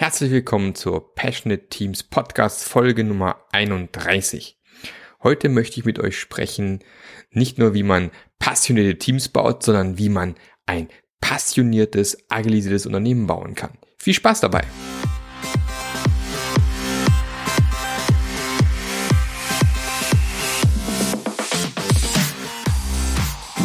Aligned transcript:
Herzlich 0.00 0.30
willkommen 0.30 0.74
zur 0.74 1.14
Passionate 1.14 1.68
Teams 1.68 2.02
Podcast 2.02 2.64
Folge 2.64 3.04
Nummer 3.04 3.36
31. 3.52 4.58
Heute 5.22 5.50
möchte 5.50 5.78
ich 5.78 5.84
mit 5.84 5.98
euch 5.98 6.18
sprechen, 6.18 6.82
nicht 7.32 7.58
nur 7.58 7.74
wie 7.74 7.82
man 7.82 8.10
passionierte 8.38 8.96
Teams 8.96 9.28
baut, 9.28 9.62
sondern 9.62 9.98
wie 9.98 10.08
man 10.08 10.36
ein 10.64 10.88
passioniertes, 11.20 12.16
agilisiertes 12.30 12.86
Unternehmen 12.86 13.26
bauen 13.26 13.54
kann. 13.54 13.76
Viel 13.98 14.14
Spaß 14.14 14.40
dabei! 14.40 14.64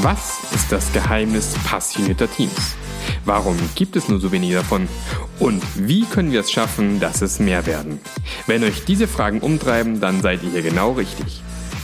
Was 0.02 0.44
ist 0.54 0.70
das 0.70 0.92
Geheimnis 0.92 1.54
passionierter 1.64 2.30
Teams? 2.30 2.76
Warum 3.26 3.58
gibt 3.74 3.96
es 3.96 4.08
nur 4.08 4.20
so 4.20 4.32
wenige 4.32 4.54
davon? 4.56 4.88
Und 5.40 5.64
wie 5.76 6.06
können 6.06 6.32
wir 6.32 6.42
es 6.42 6.52
schaffen, 6.52 7.00
dass 7.00 7.24
es 7.24 7.40
mehr 7.40 7.66
werden? 7.66 8.00
Wenn 8.46 8.64
euch 8.64 8.86
diese 8.86 9.08
Fragen 9.08 9.40
umtreiben, 9.40 10.00
dann 10.00 10.22
seid 10.22 10.44
ihr 10.44 10.52
hier 10.52 10.62
genau 10.62 10.92
richtig. 10.92 11.42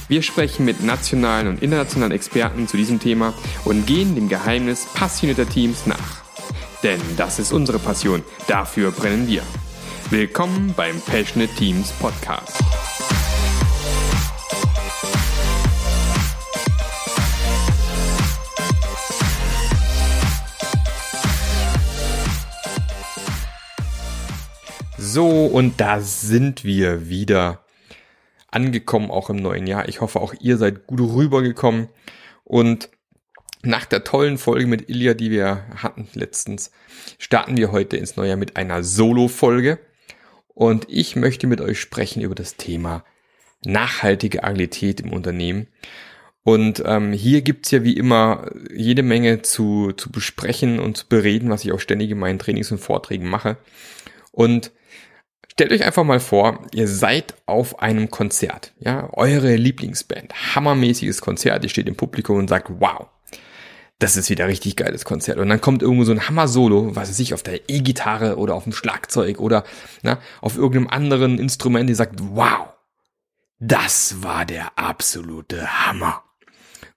Wir 0.08 0.22
sprechen 0.22 0.66
mit 0.66 0.84
nationalen 0.84 1.48
und 1.48 1.64
internationalen 1.64 2.12
Experten 2.12 2.68
zu 2.68 2.78
diesem 2.78 3.00
Thema 3.00 3.34
und 3.66 3.88
gehen 3.88 4.14
dem 4.14 4.30
Geheimnis 4.30 4.86
passionierter 4.94 5.50
Teams 5.50 5.88
nach. 5.88 6.22
Denn 6.84 7.02
das 7.18 7.40
ist 7.40 7.52
unsere 7.52 7.80
Passion, 7.80 8.24
dafür 8.48 8.92
brennen 8.92 9.28
wir. 9.28 9.42
Willkommen 10.12 10.74
beim 10.76 11.02
Passionate 11.02 11.54
Teams 11.56 11.92
Podcast. 11.94 12.60
So, 25.14 25.28
und 25.28 25.82
da 25.82 26.00
sind 26.00 26.64
wir 26.64 27.10
wieder 27.10 27.66
angekommen, 28.48 29.12
auch 29.12 29.30
im 29.30 29.36
neuen 29.36 29.68
Jahr. 29.68 29.90
Ich 29.90 30.00
hoffe, 30.00 30.22
auch 30.22 30.34
ihr 30.40 30.56
seid 30.56 30.88
gut 30.88 31.02
rübergekommen. 31.02 31.90
Und 32.46 32.90
nach 33.62 33.84
der 33.84 34.06
tollen 34.06 34.38
Folge 34.38 34.68
mit 34.68 34.90
Ilya, 34.90 35.14
die 35.14 35.30
wir 35.30 35.66
hatten 35.76 36.08
letztens, 36.14 36.72
starten 37.20 37.58
wir 37.58 37.74
heute 37.74 37.98
ins 37.98 38.16
neue 38.16 38.30
Jahr 38.30 38.38
mit 38.38 38.56
einer 38.56 38.86
Solo-Folge. 38.86 39.80
Und 40.48 40.86
ich 40.88 41.18
möchte 41.18 41.46
mit 41.46 41.60
euch 41.60 41.82
sprechen 41.82 42.22
über 42.22 42.36
das 42.36 42.56
Thema 42.56 43.04
nachhaltige 43.66 44.46
Agilität 44.46 45.02
im 45.02 45.12
Unternehmen. 45.12 45.68
Und 46.44 46.84
ähm, 46.86 47.12
hier 47.12 47.42
gibt's 47.42 47.72
ja 47.72 47.84
wie 47.84 47.98
immer 47.98 48.50
jede 48.74 49.04
Menge 49.04 49.42
zu, 49.42 49.92
zu 49.92 50.10
besprechen 50.10 50.80
und 50.80 50.96
zu 50.96 51.10
bereden, 51.10 51.50
was 51.50 51.66
ich 51.66 51.74
auch 51.74 51.82
ständig 51.82 52.12
in 52.12 52.18
meinen 52.18 52.40
Trainings 52.40 52.72
und 52.72 52.78
Vorträgen 52.78 53.28
mache. 53.28 53.58
Und 54.32 54.72
Stellt 55.52 55.74
euch 55.74 55.84
einfach 55.84 56.06
mal 56.06 56.22
vor, 56.22 56.66
ihr 56.74 56.88
seid 56.88 57.36
auf 57.46 57.80
einem 57.80 58.10
Konzert, 58.10 58.74
ja, 58.80 59.10
eure 59.12 59.58
Lieblingsband, 59.58 60.56
hammermäßiges 60.56 61.20
Konzert, 61.20 61.64
ihr 61.64 61.70
steht 61.70 61.90
im 61.90 61.98
Publikum 61.98 62.38
und 62.38 62.48
sagt, 62.48 62.70
wow, 62.80 63.08
das 64.00 64.16
ist 64.16 64.30
wieder 64.30 64.48
richtig 64.48 64.78
geiles 64.78 65.04
Konzert. 65.04 65.40
Und 65.40 65.50
dann 65.50 65.60
kommt 65.60 65.82
irgendwo 65.82 66.06
so 66.06 66.14
ein 66.14 66.26
Hammer-Solo, 66.26 66.96
was 66.96 67.10
weiß 67.10 67.20
ich, 67.20 67.34
auf 67.34 67.44
der 67.44 67.70
E-Gitarre 67.70 68.38
oder 68.38 68.56
auf 68.56 68.64
dem 68.64 68.72
Schlagzeug 68.72 69.40
oder 69.40 69.66
na, 70.04 70.20
auf 70.40 70.58
irgendeinem 70.58 70.88
anderen 70.88 71.38
Instrument, 71.38 71.90
die 71.90 71.96
sagt, 71.96 72.20
wow, 72.22 72.70
das 73.60 74.24
war 74.24 74.46
der 74.46 74.78
absolute 74.80 75.86
Hammer. 75.86 76.24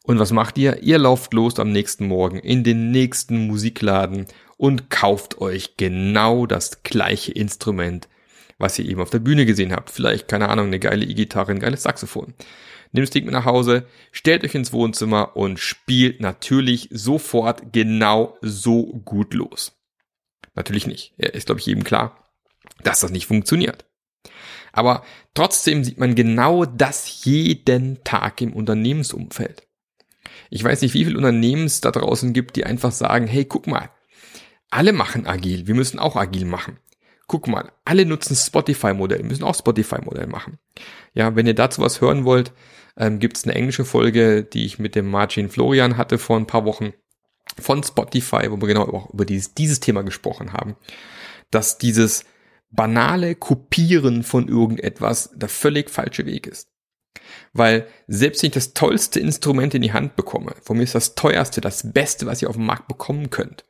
Und 0.05 0.21
was 0.21 0.31
macht 0.31 0.59
ihr? 0.59 0.81
Ihr 0.83 0.99
lauft 0.99 1.35
los 1.35 1.59
am 1.59 1.73
nächsten 1.73 2.07
Morgen 2.07 2.39
in 2.39 2.63
den 2.63 2.93
nächsten 2.93 3.49
Musikladen 3.49 4.27
und 4.57 4.91
kauft 4.91 5.41
euch 5.41 5.77
genau 5.77 6.47
das 6.47 6.85
gleiche 6.85 7.33
Instrument 7.33 8.09
was 8.59 8.79
ihr 8.79 8.87
eben 8.87 9.01
auf 9.01 9.11
der 9.11 9.19
Bühne 9.19 9.47
gesehen 9.47 9.73
habt. 9.73 9.91
Vielleicht, 9.91 10.29
keine 10.29 10.49
Ahnung, 10.49 10.67
eine 10.67 10.79
geile 10.79 11.05
E-Gitarre, 11.05 11.53
ein 11.53 11.61
geiles 11.61 11.83
Saxophon. 11.83 12.35
Nehmt 12.93 13.09
das 13.09 13.23
mit 13.23 13.33
nach 13.33 13.45
Hause, 13.45 13.87
stellt 14.13 14.45
euch 14.45 14.55
ins 14.55 14.73
Wohnzimmer 14.73 15.37
und 15.37 15.59
spielt 15.59 16.21
natürlich 16.21 16.89
sofort 16.93 17.73
genau 17.73 18.39
so 18.41 18.85
gut 19.05 19.35
los. 19.35 19.73
Natürlich 20.55 20.87
nicht. 20.87 21.13
Ist, 21.19 21.47
glaube 21.47 21.61
ich, 21.61 21.67
jedem 21.67 21.83
klar, 21.83 22.31
dass 22.85 23.01
das 23.01 23.11
nicht 23.11 23.27
funktioniert. 23.27 23.85
Aber 24.73 25.05
trotzdem 25.35 25.83
sieht 25.83 25.99
man 25.99 26.15
genau 26.15 26.65
das 26.65 27.25
jeden 27.25 28.03
Tag 28.05 28.41
im 28.41 28.53
Unternehmensumfeld. 28.53 29.67
Ich 30.51 30.63
weiß 30.63 30.81
nicht, 30.83 30.95
wie 30.95 31.05
viele 31.05 31.17
Unternehmen 31.17 31.65
es 31.65 31.81
da 31.81 31.91
draußen 31.91 32.33
gibt, 32.33 32.55
die 32.55 32.65
einfach 32.65 32.93
sagen, 32.93 33.27
hey, 33.27 33.45
guck 33.45 33.67
mal, 33.67 33.91
alle 34.71 34.93
machen 34.93 35.27
agil, 35.27 35.67
wir 35.67 35.75
müssen 35.75 35.99
auch 35.99 36.17
agil 36.17 36.45
machen 36.45 36.79
guck 37.27 37.49
mal, 37.49 37.73
alle 37.85 38.07
nutzen 38.07 38.37
Spotify-Modell, 38.37 39.23
müssen 39.23 39.45
auch 39.45 39.55
Spotify-Modell 39.55 40.27
machen. 40.27 40.59
Ja, 41.15 41.37
wenn 41.37 41.47
ihr 41.47 41.55
dazu 41.55 41.83
was 41.83 42.01
hören 42.01 42.25
wollt, 42.25 42.53
ähm, 42.97 43.19
gibt 43.19 43.37
es 43.37 43.45
eine 43.45 43.55
englische 43.55 43.85
Folge, 43.85 44.45
die 44.45 44.65
ich 44.67 44.79
mit 44.79 44.95
dem 44.95 45.11
Margin 45.11 45.49
Florian 45.49 45.97
hatte 45.97 46.19
vor 46.19 46.37
ein 46.37 46.47
paar 46.47 46.65
Wochen 46.65 46.93
von 47.59 47.83
Spotify, 47.83 48.51
wo 48.51 48.61
wir 48.61 48.69
genau 48.69 48.89
auch 48.89 49.11
über 49.13 49.25
dieses, 49.25 49.55
dieses 49.55 49.81
Thema 49.81 50.03
gesprochen 50.03 50.53
haben, 50.53 50.77
dass 51.51 51.79
dieses 51.79 52.25
banale 52.71 53.35
Kopieren 53.35 54.23
von 54.23 54.49
irgendetwas 54.49 55.31
der 55.35 55.49
völlig 55.49 55.91
falsche 55.91 56.27
Weg 56.27 56.47
ist. 56.47 56.69
Weil 57.53 57.87
selbst 58.09 58.43
wenn 58.43 58.49
ich 58.49 58.55
das 58.55 58.75
tollste 58.75 59.21
Instrument 59.21 59.75
in 59.75 59.83
die 59.83 59.93
Hand 59.93 60.17
bekomme, 60.17 60.55
von 60.63 60.77
mir 60.77 60.83
ist 60.83 60.95
das 60.95 61.15
teuerste, 61.15 61.61
das 61.61 61.93
Beste, 61.93 62.27
was 62.27 62.43
ihr 62.43 62.49
auf 62.49 62.57
dem 62.57 62.67
Markt 62.67 62.89
bekommen 62.89 63.31
könnt, 63.31 63.65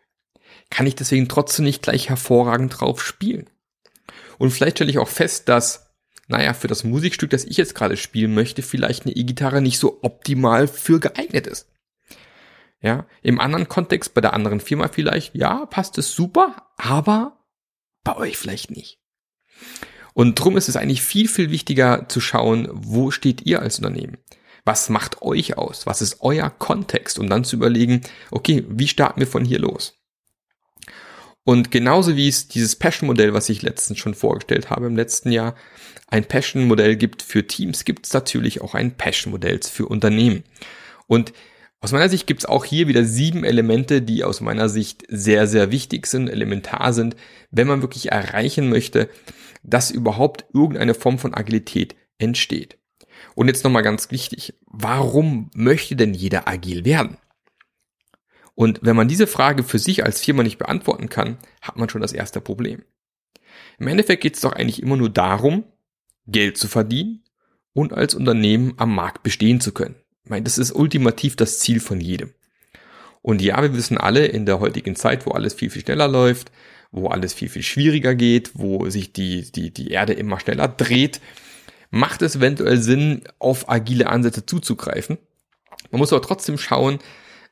kann 0.75 0.89
ich 0.89 0.97
deswegen 0.97 1.29
trotzdem 1.29 1.67
nicht 1.67 1.83
gleich 1.83 2.09
hervorragend 2.09 2.81
drauf 2.81 3.01
spielen. 3.01 3.49
Und 4.39 4.51
vielleicht 4.51 4.79
stelle 4.79 4.91
ich 4.91 4.99
auch 4.99 5.09
fest, 5.09 5.49
dass, 5.49 5.95
naja, 6.27 6.53
für 6.53 6.67
das 6.67 6.83
Musikstück, 6.83 7.31
das 7.31 7.45
ich 7.45 7.57
jetzt 7.57 7.77
gerade 7.77 7.97
spielen 7.97 8.35
möchte, 8.35 8.61
vielleicht 8.61 9.07
eine 9.07 9.15
E-Gitarre 9.15 9.63
nicht 9.63 9.79
so 9.79 10.01
optimal 10.03 10.67
für 10.67 10.99
geeignet 10.99 11.47
ist. 11.47 11.69
Ja, 12.81 13.07
im 13.23 13.39
anderen 13.39 13.69
Kontext, 13.69 14.15
bei 14.15 14.21
der 14.21 14.35
anderen 14.35 14.59
Firma 14.59 14.89
vielleicht, 14.89 15.37
ja, 15.37 15.65
passt 15.67 15.97
es 15.97 16.13
super, 16.13 16.73
aber 16.77 17.45
bei 18.03 18.17
euch 18.17 18.37
vielleicht 18.37 18.73
nicht. 18.73 18.99
Und 20.13 20.35
drum 20.41 20.57
ist 20.57 20.69
es 20.69 20.75
eigentlich 20.75 21.03
viel, 21.03 21.29
viel 21.29 21.53
wichtiger 21.53 22.09
zu 22.09 22.21
schauen, 22.21 22.69
wo 22.73 23.13
steht 23.13 23.47
ihr 23.47 23.63
als 23.63 23.79
Unternehmen? 23.79 24.19
Was 24.65 24.89
macht 24.89 25.23
euch 25.23 25.57
aus? 25.57 25.87
Was 25.87 26.03
ist 26.03 26.17
euer 26.19 26.51
Kontext? 26.51 27.21
Um 27.21 27.31
dann 27.31 27.45
zu 27.45 27.55
überlegen, 27.55 28.01
okay, 28.33 28.65
wie 28.69 28.89
starten 28.89 29.21
wir 29.21 29.29
von 29.29 29.45
hier 29.45 29.61
los? 29.61 30.01
Und 31.45 31.71
genauso 31.71 32.17
wie 32.17 32.29
es 32.29 32.49
dieses 32.49 32.75
Passion-Modell, 32.77 33.35
was 33.35 33.51
ich 33.51 33.63
letztens 33.63 33.99
schon 33.99 34.15
vorgestellt 34.15 34.71
habe 34.71 34.87
im 34.87 34.97
letzten 34.97 35.31
Jahr, 35.31 35.55
ein 36.09 36.25
Passion-Modell 36.25 36.97
gibt 36.97 37.23
für 37.23 37.47
Teams, 37.47 37.85
gibt 37.85 38.07
es 38.07 38.13
natürlich 38.13 38.63
auch 38.63 38.75
ein 38.75 38.97
Passion-Modell 38.97 39.61
für 39.63 39.87
Unternehmen. 39.87 40.45
Und 41.07 41.33
aus 41.81 41.93
meiner 41.93 42.09
Sicht 42.09 42.27
gibt 42.27 42.41
es 42.41 42.47
auch 42.47 42.65
hier 42.65 42.89
wieder 42.89 43.05
sieben 43.05 43.45
Elemente, 43.45 44.01
die 44.01 44.25
aus 44.25 44.41
meiner 44.41 44.71
Sicht 44.71 45.05
sehr, 45.09 45.47
sehr 45.47 45.71
wichtig 45.71 46.07
sind, 46.07 46.31
elementar 46.31 46.95
sind, 46.95 47.15
wenn 47.51 47.67
man 47.67 47.83
wirklich 47.83 48.11
erreichen 48.11 48.71
möchte, 48.71 49.11
dass 49.63 49.91
überhaupt 49.91 50.47
irgendeine 50.55 50.95
Form 50.95 51.19
von 51.19 51.35
Agilität 51.35 51.95
entsteht. 52.17 52.79
Und 53.35 53.49
jetzt 53.49 53.65
nochmal 53.65 53.83
ganz 53.83 54.11
wichtig, 54.11 54.55
warum 54.67 55.51
möchte 55.55 55.95
denn 55.95 56.15
jeder 56.15 56.49
agil 56.49 56.87
werden? 56.87 57.19
Und 58.55 58.81
wenn 58.83 58.97
man 58.97 59.09
diese 59.09 59.27
Frage 59.27 59.65
für 59.65 59.79
sich 59.79 60.05
als 60.05 60.21
Firma 60.21 60.43
nicht 60.43 60.59
beantworten 60.59 61.09
kann, 61.09 61.39
hat 61.61 61.77
man 61.77 61.89
schon 61.89 62.03
das 62.03 62.13
erste 62.13 62.41
Problem. 62.41 62.83
Im 63.79 63.89
Endeffekt 63.89 64.23
geht 64.23 64.35
es 64.35 64.41
doch 64.41 64.53
eigentlich 64.53 64.83
immer 64.83 64.97
nur 64.97 65.11
darum, 65.11 65.65
Geld 66.27 66.57
zu 66.57 66.69
verdienen 66.69 67.25
und 67.73 67.93
als 67.93 68.15
Unternehmen 68.15 68.75
am 68.77 68.95
Markt 68.95 69.23
bestehen 69.23 69.61
zu 69.61 69.73
können. 69.73 69.97
Ich 70.25 70.31
meine, 70.31 70.45
das 70.45 70.59
ist 70.59 70.73
ultimativ 70.73 71.37
das 71.37 71.59
Ziel 71.59 71.81
von 71.81 72.01
jedem. 72.01 72.33
Und 73.21 73.43
ja, 73.43 73.61
wir 73.61 73.75
wissen 73.75 73.99
alle 73.99 74.27
in 74.27 74.47
der 74.47 74.61
heutigen 74.61 74.97
Zeit, 74.97 75.27
wo 75.27 75.33
alles 75.33 75.55
viel, 75.55 75.71
viel 75.71 75.83
schneller 75.83 76.09
läuft, 76.09 76.53
wo 76.93 77.09
alles 77.09 77.35
viel, 77.35 77.49
viel 77.49 77.63
schwieriger 77.63 78.15
geht, 78.15 78.53
wo 78.55 78.89
sich 78.89 79.13
die, 79.13 79.51
die, 79.51 79.73
die 79.73 79.91
Erde 79.91 80.13
immer 80.13 80.39
schneller 80.39 80.69
dreht, 80.69 81.21
macht 81.91 82.23
es 82.23 82.37
eventuell 82.37 82.79
Sinn, 82.81 83.23
auf 83.39 83.69
agile 83.69 84.09
Ansätze 84.09 84.47
zuzugreifen. 84.47 85.19
Man 85.91 85.99
muss 85.99 86.13
aber 86.13 86.23
trotzdem 86.23 86.59
schauen, 86.59 86.99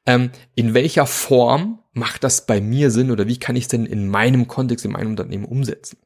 ähm, 0.07 0.31
in 0.55 0.75
welcher 0.75 1.07
Form 1.07 1.81
macht 1.93 2.25
das 2.25 2.47
bei 2.47 2.61
mir 2.61 2.91
Sinn 2.91 3.11
oder 3.11 3.27
wie 3.27 3.39
kann 3.39 3.57
ich 3.57 3.65
es 3.65 3.69
denn 3.69 3.87
in 3.87 4.09
meinem 4.09 4.49
Kontext, 4.49 4.85
in 4.85 4.93
meinem 4.93 5.11
Unternehmen 5.11 5.45
umsetzen? 5.45 5.99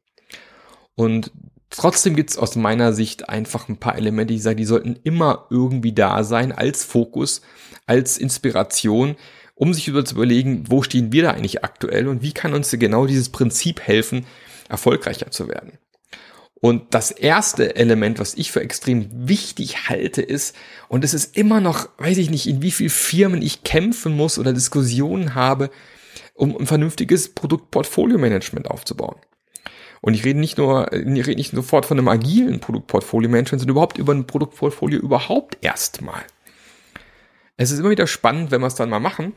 Und 0.95 1.31
trotzdem 1.71 2.17
gibt 2.17 2.31
es 2.31 2.39
aus 2.39 2.57
meiner 2.57 2.93
Sicht 2.93 3.29
einfach 3.29 3.69
ein 3.69 3.79
paar 3.79 3.97
Elemente, 3.97 4.33
die 4.33 4.37
ich 4.37 4.43
sage, 4.43 4.57
die 4.57 4.65
sollten 4.65 4.99
immer 5.05 5.47
irgendwie 5.51 5.93
da 5.93 6.25
sein 6.25 6.53
als 6.53 6.85
Fokus, 6.85 7.43
als 7.87 8.19
Inspiration, 8.19 9.17
um 9.55 9.73
sich 9.73 9.89
über 9.89 10.05
zu 10.05 10.17
überlegen, 10.17 10.65
wo 10.69 10.83
stehen 10.83 11.13
wir 11.13 11.23
da 11.23 11.31
eigentlich 11.31 11.65
aktuell 11.65 12.09
und 12.09 12.23
wie 12.23 12.33
kann 12.33 12.55
uns 12.55 12.71
genau 12.71 13.07
dieses 13.07 13.31
Prinzip 13.31 13.81
helfen, 13.81 14.27
erfolgreicher 14.69 15.31
zu 15.31 15.49
werden. 15.49 15.79
Und 16.61 16.94
das 16.94 17.11
erste 17.11 17.76
Element, 17.76 18.19
was 18.19 18.35
ich 18.35 18.50
für 18.50 18.61
extrem 18.61 19.29
wichtig 19.29 19.88
halte, 19.88 20.23
ist, 20.23 20.56
und 20.88 21.05
es 21.05 21.12
ist 21.12 21.37
immer 21.37 21.61
noch, 21.61 21.88
weiß 21.99 22.17
ich 22.17 22.31
nicht, 22.31 22.47
in 22.47 22.62
wie 22.62 22.70
viel 22.70 22.88
Firmen 22.88 23.43
ich 23.43 23.62
kämpfen 23.62 24.17
muss 24.17 24.38
oder 24.38 24.53
Diskussionen 24.53 25.35
habe, 25.35 25.70
um 26.35 26.56
ein 26.56 26.67
vernünftiges 26.67 27.35
Produktportfolio-Management 27.35 28.70
aufzubauen. 28.70 29.17
Und 30.00 30.14
ich 30.14 30.25
rede 30.25 30.38
nicht 30.38 30.56
nur, 30.56 30.93
ich 30.93 31.26
rede 31.26 31.37
nicht 31.37 31.53
sofort 31.53 31.85
von 31.85 31.99
einem 31.99 32.08
agilen 32.08 32.61
Produktportfolio-Management, 32.61 33.61
sondern 33.61 33.75
überhaupt 33.75 33.99
über 33.99 34.14
ein 34.14 34.26
Produktportfolio 34.26 34.99
überhaupt 34.99 35.59
erstmal. 35.62 36.23
Es 37.56 37.70
ist 37.70 37.81
immer 37.81 37.91
wieder 37.91 38.06
spannend, 38.06 38.50
wenn 38.50 38.61
wir 38.61 38.67
es 38.67 38.75
dann 38.75 38.91
mal 38.91 39.00
machen 39.00 39.32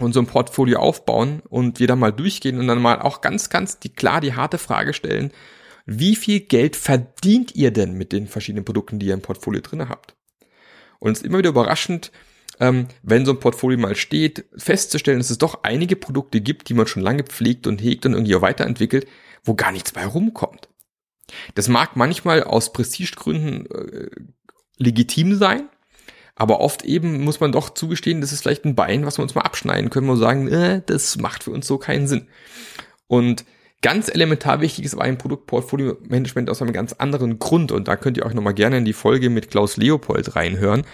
und 0.00 0.12
so 0.12 0.20
ein 0.20 0.26
Portfolio 0.26 0.80
aufbauen 0.80 1.42
und 1.48 1.80
wir 1.80 1.86
dann 1.86 1.98
mal 1.98 2.12
durchgehen 2.12 2.58
und 2.58 2.66
dann 2.66 2.80
mal 2.80 3.00
auch 3.00 3.20
ganz, 3.20 3.50
ganz 3.50 3.78
die, 3.78 3.90
klar 3.90 4.20
die 4.20 4.34
harte 4.34 4.58
Frage 4.58 4.94
stellen, 4.94 5.32
wie 5.86 6.16
viel 6.16 6.40
Geld 6.40 6.76
verdient 6.76 7.54
ihr 7.54 7.70
denn 7.70 7.94
mit 7.94 8.12
den 8.12 8.26
verschiedenen 8.26 8.64
Produkten, 8.64 8.98
die 8.98 9.06
ihr 9.06 9.14
im 9.14 9.22
Portfolio 9.22 9.60
drinne 9.60 9.88
habt? 9.88 10.14
Und 10.98 11.12
es 11.12 11.18
ist 11.18 11.26
immer 11.26 11.38
wieder 11.38 11.50
überraschend, 11.50 12.12
ähm, 12.60 12.86
wenn 13.02 13.26
so 13.26 13.32
ein 13.32 13.40
Portfolio 13.40 13.78
mal 13.78 13.96
steht, 13.96 14.44
festzustellen, 14.56 15.18
dass 15.18 15.30
es 15.30 15.38
doch 15.38 15.64
einige 15.64 15.96
Produkte 15.96 16.40
gibt, 16.40 16.68
die 16.68 16.74
man 16.74 16.86
schon 16.86 17.02
lange 17.02 17.24
pflegt 17.24 17.66
und 17.66 17.82
hegt 17.82 18.06
und 18.06 18.12
irgendwie 18.12 18.36
auch 18.36 18.42
weiterentwickelt, 18.42 19.06
wo 19.42 19.54
gar 19.54 19.72
nichts 19.72 19.92
bei 19.92 20.06
rumkommt. 20.06 20.68
Das 21.54 21.68
mag 21.68 21.96
manchmal 21.96 22.44
aus 22.44 22.72
Prestigegründen 22.72 23.66
äh, 23.70 24.10
legitim 24.78 25.34
sein, 25.34 25.68
aber 26.34 26.60
oft 26.60 26.84
eben 26.84 27.24
muss 27.24 27.40
man 27.40 27.52
doch 27.52 27.70
zugestehen, 27.70 28.20
das 28.20 28.32
ist 28.32 28.42
vielleicht 28.42 28.64
ein 28.64 28.74
Bein, 28.74 29.06
was 29.06 29.18
wir 29.18 29.22
uns 29.22 29.34
mal 29.34 29.42
abschneiden 29.42 29.90
können 29.90 30.08
und 30.08 30.18
sagen, 30.18 30.48
äh, 30.48 30.82
das 30.84 31.16
macht 31.18 31.44
für 31.44 31.50
uns 31.50 31.66
so 31.66 31.78
keinen 31.78 32.06
Sinn. 32.08 32.28
Und 33.06 33.44
ganz 33.82 34.08
elementar 34.08 34.60
wichtig 34.60 34.84
ist 34.84 34.94
aber 34.94 35.04
ein 35.04 35.18
Produktportfolio-Management 35.18 36.48
aus 36.48 36.62
einem 36.62 36.72
ganz 36.72 36.94
anderen 36.94 37.38
Grund. 37.38 37.72
Und 37.72 37.88
da 37.88 37.96
könnt 37.96 38.16
ihr 38.16 38.24
auch 38.24 38.32
nochmal 38.32 38.54
gerne 38.54 38.78
in 38.78 38.84
die 38.84 38.92
Folge 38.92 39.28
mit 39.28 39.50
Klaus 39.50 39.76
Leopold 39.76 40.34
reinhören, 40.34 40.84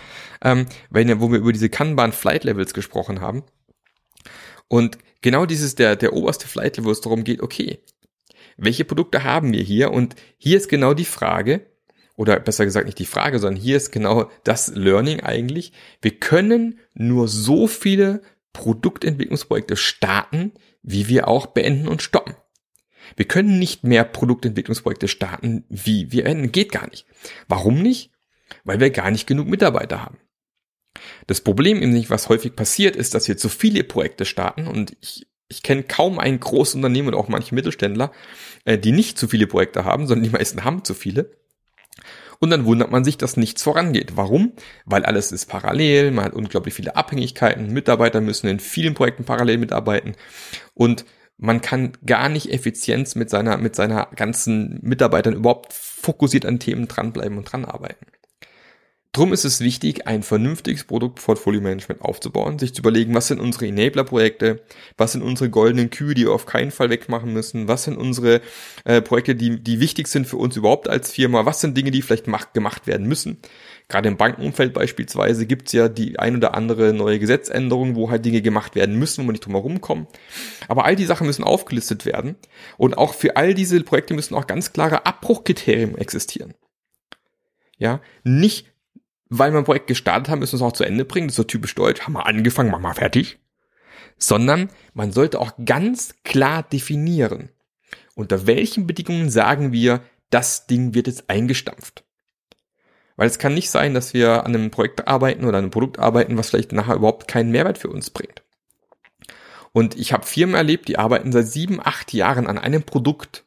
ähm, 0.42 0.66
wenn, 0.90 1.20
wo 1.20 1.30
wir 1.30 1.38
über 1.38 1.52
diese 1.52 1.68
Kanban 1.68 2.12
Flight 2.12 2.44
Levels 2.44 2.74
gesprochen 2.74 3.20
haben. 3.20 3.44
Und 4.66 4.98
genau 5.22 5.46
dieses, 5.46 5.74
der, 5.74 5.96
der 5.96 6.12
oberste 6.14 6.48
Flight 6.48 6.76
Level, 6.76 6.88
wo 6.88 6.92
es 6.92 7.00
darum 7.00 7.24
geht, 7.24 7.42
okay, 7.42 7.78
welche 8.56 8.84
Produkte 8.84 9.22
haben 9.22 9.52
wir 9.52 9.62
hier? 9.62 9.92
Und 9.92 10.16
hier 10.36 10.56
ist 10.56 10.68
genau 10.68 10.94
die 10.94 11.04
Frage, 11.04 11.66
oder 12.16 12.40
besser 12.40 12.64
gesagt 12.64 12.86
nicht 12.86 12.98
die 12.98 13.06
Frage, 13.06 13.38
sondern 13.38 13.62
hier 13.62 13.76
ist 13.76 13.92
genau 13.92 14.28
das 14.42 14.68
Learning 14.74 15.20
eigentlich. 15.20 15.72
Wir 16.02 16.18
können 16.18 16.80
nur 16.92 17.28
so 17.28 17.68
viele 17.68 18.22
Produktentwicklungsprojekte 18.52 19.76
starten, 19.76 20.52
wie 20.82 21.06
wir 21.06 21.28
auch 21.28 21.46
beenden 21.46 21.86
und 21.86 22.02
stoppen. 22.02 22.34
Wir 23.16 23.26
können 23.26 23.58
nicht 23.58 23.84
mehr 23.84 24.04
Produktentwicklungsprojekte 24.04 25.08
starten, 25.08 25.64
wie 25.68 26.12
wir 26.12 26.26
enden. 26.26 26.52
Geht 26.52 26.72
gar 26.72 26.88
nicht. 26.88 27.06
Warum 27.48 27.82
nicht? 27.82 28.10
Weil 28.64 28.80
wir 28.80 28.90
gar 28.90 29.10
nicht 29.10 29.26
genug 29.26 29.48
Mitarbeiter 29.48 30.02
haben. 30.02 30.18
Das 31.26 31.40
Problem 31.40 31.82
was 32.08 32.28
häufig 32.28 32.56
passiert, 32.56 32.96
ist, 32.96 33.14
dass 33.14 33.28
wir 33.28 33.36
zu 33.36 33.48
viele 33.48 33.84
Projekte 33.84 34.24
starten 34.24 34.66
und 34.66 34.96
ich, 35.00 35.26
ich 35.48 35.62
kenne 35.62 35.82
kaum 35.82 36.18
ein 36.18 36.40
großes 36.40 36.74
Unternehmen 36.76 37.08
und 37.08 37.14
auch 37.14 37.28
manche 37.28 37.54
Mittelständler, 37.54 38.12
äh, 38.64 38.78
die 38.78 38.92
nicht 38.92 39.18
zu 39.18 39.28
viele 39.28 39.46
Projekte 39.46 39.84
haben, 39.84 40.06
sondern 40.06 40.24
die 40.24 40.36
meisten 40.36 40.64
haben 40.64 40.84
zu 40.84 40.94
viele. 40.94 41.30
Und 42.40 42.50
dann 42.50 42.66
wundert 42.66 42.90
man 42.90 43.04
sich, 43.04 43.18
dass 43.18 43.36
nichts 43.36 43.62
vorangeht. 43.62 44.16
Warum? 44.16 44.52
Weil 44.84 45.04
alles 45.04 45.32
ist 45.32 45.46
parallel, 45.46 46.12
man 46.12 46.26
hat 46.26 46.34
unglaublich 46.34 46.74
viele 46.74 46.94
Abhängigkeiten, 46.94 47.72
Mitarbeiter 47.72 48.20
müssen 48.20 48.46
in 48.46 48.60
vielen 48.60 48.94
Projekten 48.94 49.24
parallel 49.24 49.58
mitarbeiten 49.58 50.14
und 50.74 51.04
man 51.38 51.60
kann 51.60 51.92
gar 52.04 52.28
nicht 52.28 52.52
Effizienz 52.52 53.14
mit 53.14 53.30
seiner, 53.30 53.56
mit 53.56 53.76
seiner 53.76 54.08
ganzen 54.14 54.80
Mitarbeitern 54.82 55.34
überhaupt 55.34 55.72
fokussiert 55.72 56.44
an 56.44 56.58
Themen 56.58 56.88
dranbleiben 56.88 57.38
und 57.38 57.50
dran 57.50 57.64
arbeiten. 57.64 58.06
Drum 59.12 59.32
ist 59.32 59.44
es 59.44 59.60
wichtig, 59.60 60.06
ein 60.06 60.22
vernünftiges 60.22 60.84
Produktportfolio-Management 60.84 62.02
aufzubauen, 62.02 62.58
sich 62.58 62.74
zu 62.74 62.82
überlegen, 62.82 63.14
was 63.14 63.28
sind 63.28 63.40
unsere 63.40 63.66
Enabler-Projekte, 63.66 64.60
was 64.98 65.12
sind 65.12 65.22
unsere 65.22 65.48
goldenen 65.48 65.90
Kühe, 65.90 66.14
die 66.14 66.24
wir 66.26 66.32
auf 66.32 66.44
keinen 66.44 66.70
Fall 66.70 66.90
wegmachen 66.90 67.32
müssen, 67.32 67.68
was 67.68 67.84
sind 67.84 67.96
unsere 67.96 68.42
äh, 68.84 69.00
Projekte, 69.00 69.34
die, 69.34 69.60
die 69.62 69.80
wichtig 69.80 70.08
sind 70.08 70.26
für 70.26 70.36
uns 70.36 70.56
überhaupt 70.56 70.88
als 70.88 71.10
Firma, 71.12 71.46
was 71.46 71.60
sind 71.60 71.76
Dinge, 71.76 71.90
die 71.90 72.02
vielleicht 72.02 72.26
macht, 72.26 72.52
gemacht 72.52 72.86
werden 72.86 73.08
müssen. 73.08 73.38
Gerade 73.88 74.08
im 74.08 74.18
Bankenumfeld 74.18 74.74
beispielsweise 74.74 75.46
gibt's 75.46 75.72
ja 75.72 75.88
die 75.88 76.18
ein 76.18 76.36
oder 76.36 76.54
andere 76.54 76.92
neue 76.92 77.18
Gesetzänderung, 77.18 77.94
wo 77.94 78.10
halt 78.10 78.24
Dinge 78.24 78.42
gemacht 78.42 78.74
werden 78.74 78.98
müssen, 78.98 79.22
wo 79.22 79.26
man 79.26 79.32
nicht 79.32 79.46
drum 79.46 79.54
herum 79.54 79.80
kommen. 79.80 80.06
Aber 80.68 80.84
all 80.84 80.94
die 80.94 81.06
Sachen 81.06 81.26
müssen 81.26 81.42
aufgelistet 81.42 82.04
werden 82.04 82.36
und 82.76 82.98
auch 82.98 83.14
für 83.14 83.36
all 83.36 83.54
diese 83.54 83.82
Projekte 83.82 84.12
müssen 84.12 84.34
auch 84.34 84.46
ganz 84.46 84.74
klare 84.74 85.06
Abbruchkriterien 85.06 85.96
existieren. 85.96 86.54
Ja, 87.78 88.00
nicht 88.24 88.66
weil 89.30 89.52
wir 89.52 89.58
ein 89.58 89.64
Projekt 89.64 89.86
gestartet 89.86 90.28
haben, 90.28 90.38
müssen 90.38 90.58
wir 90.58 90.66
es 90.66 90.72
auch 90.72 90.76
zu 90.76 90.84
Ende 90.84 91.04
bringen. 91.04 91.28
Das 91.28 91.32
ist 91.32 91.36
so 91.36 91.44
typisch 91.44 91.74
deutsch. 91.74 92.02
Haben 92.02 92.14
wir 92.14 92.26
angefangen, 92.26 92.70
machen 92.70 92.82
wir 92.82 92.94
fertig. 92.94 93.38
Sondern 94.16 94.70
man 94.94 95.12
sollte 95.12 95.38
auch 95.38 95.52
ganz 95.64 96.14
klar 96.24 96.62
definieren, 96.62 97.50
unter 98.14 98.46
welchen 98.46 98.86
Bedingungen 98.86 99.30
sagen 99.30 99.72
wir, 99.72 100.00
das 100.30 100.66
Ding 100.66 100.94
wird 100.94 101.06
jetzt 101.06 101.30
eingestampft. 101.30 102.04
Weil 103.18 103.26
es 103.26 103.40
kann 103.40 103.52
nicht 103.52 103.68
sein, 103.68 103.94
dass 103.94 104.14
wir 104.14 104.46
an 104.46 104.54
einem 104.54 104.70
Projekt 104.70 105.08
arbeiten 105.08 105.44
oder 105.44 105.58
an 105.58 105.64
einem 105.64 105.70
Produkt 105.72 105.98
arbeiten, 105.98 106.38
was 106.38 106.50
vielleicht 106.50 106.70
nachher 106.70 106.94
überhaupt 106.94 107.26
keinen 107.26 107.50
Mehrwert 107.50 107.76
für 107.76 107.88
uns 107.88 108.10
bringt. 108.10 108.44
Und 109.72 109.98
ich 109.98 110.12
habe 110.12 110.24
Firmen 110.24 110.54
erlebt, 110.54 110.86
die 110.86 111.00
arbeiten 111.00 111.32
seit 111.32 111.48
sieben, 111.48 111.80
acht 111.82 112.12
Jahren 112.12 112.46
an 112.46 112.58
einem 112.58 112.84
Produkt, 112.84 113.44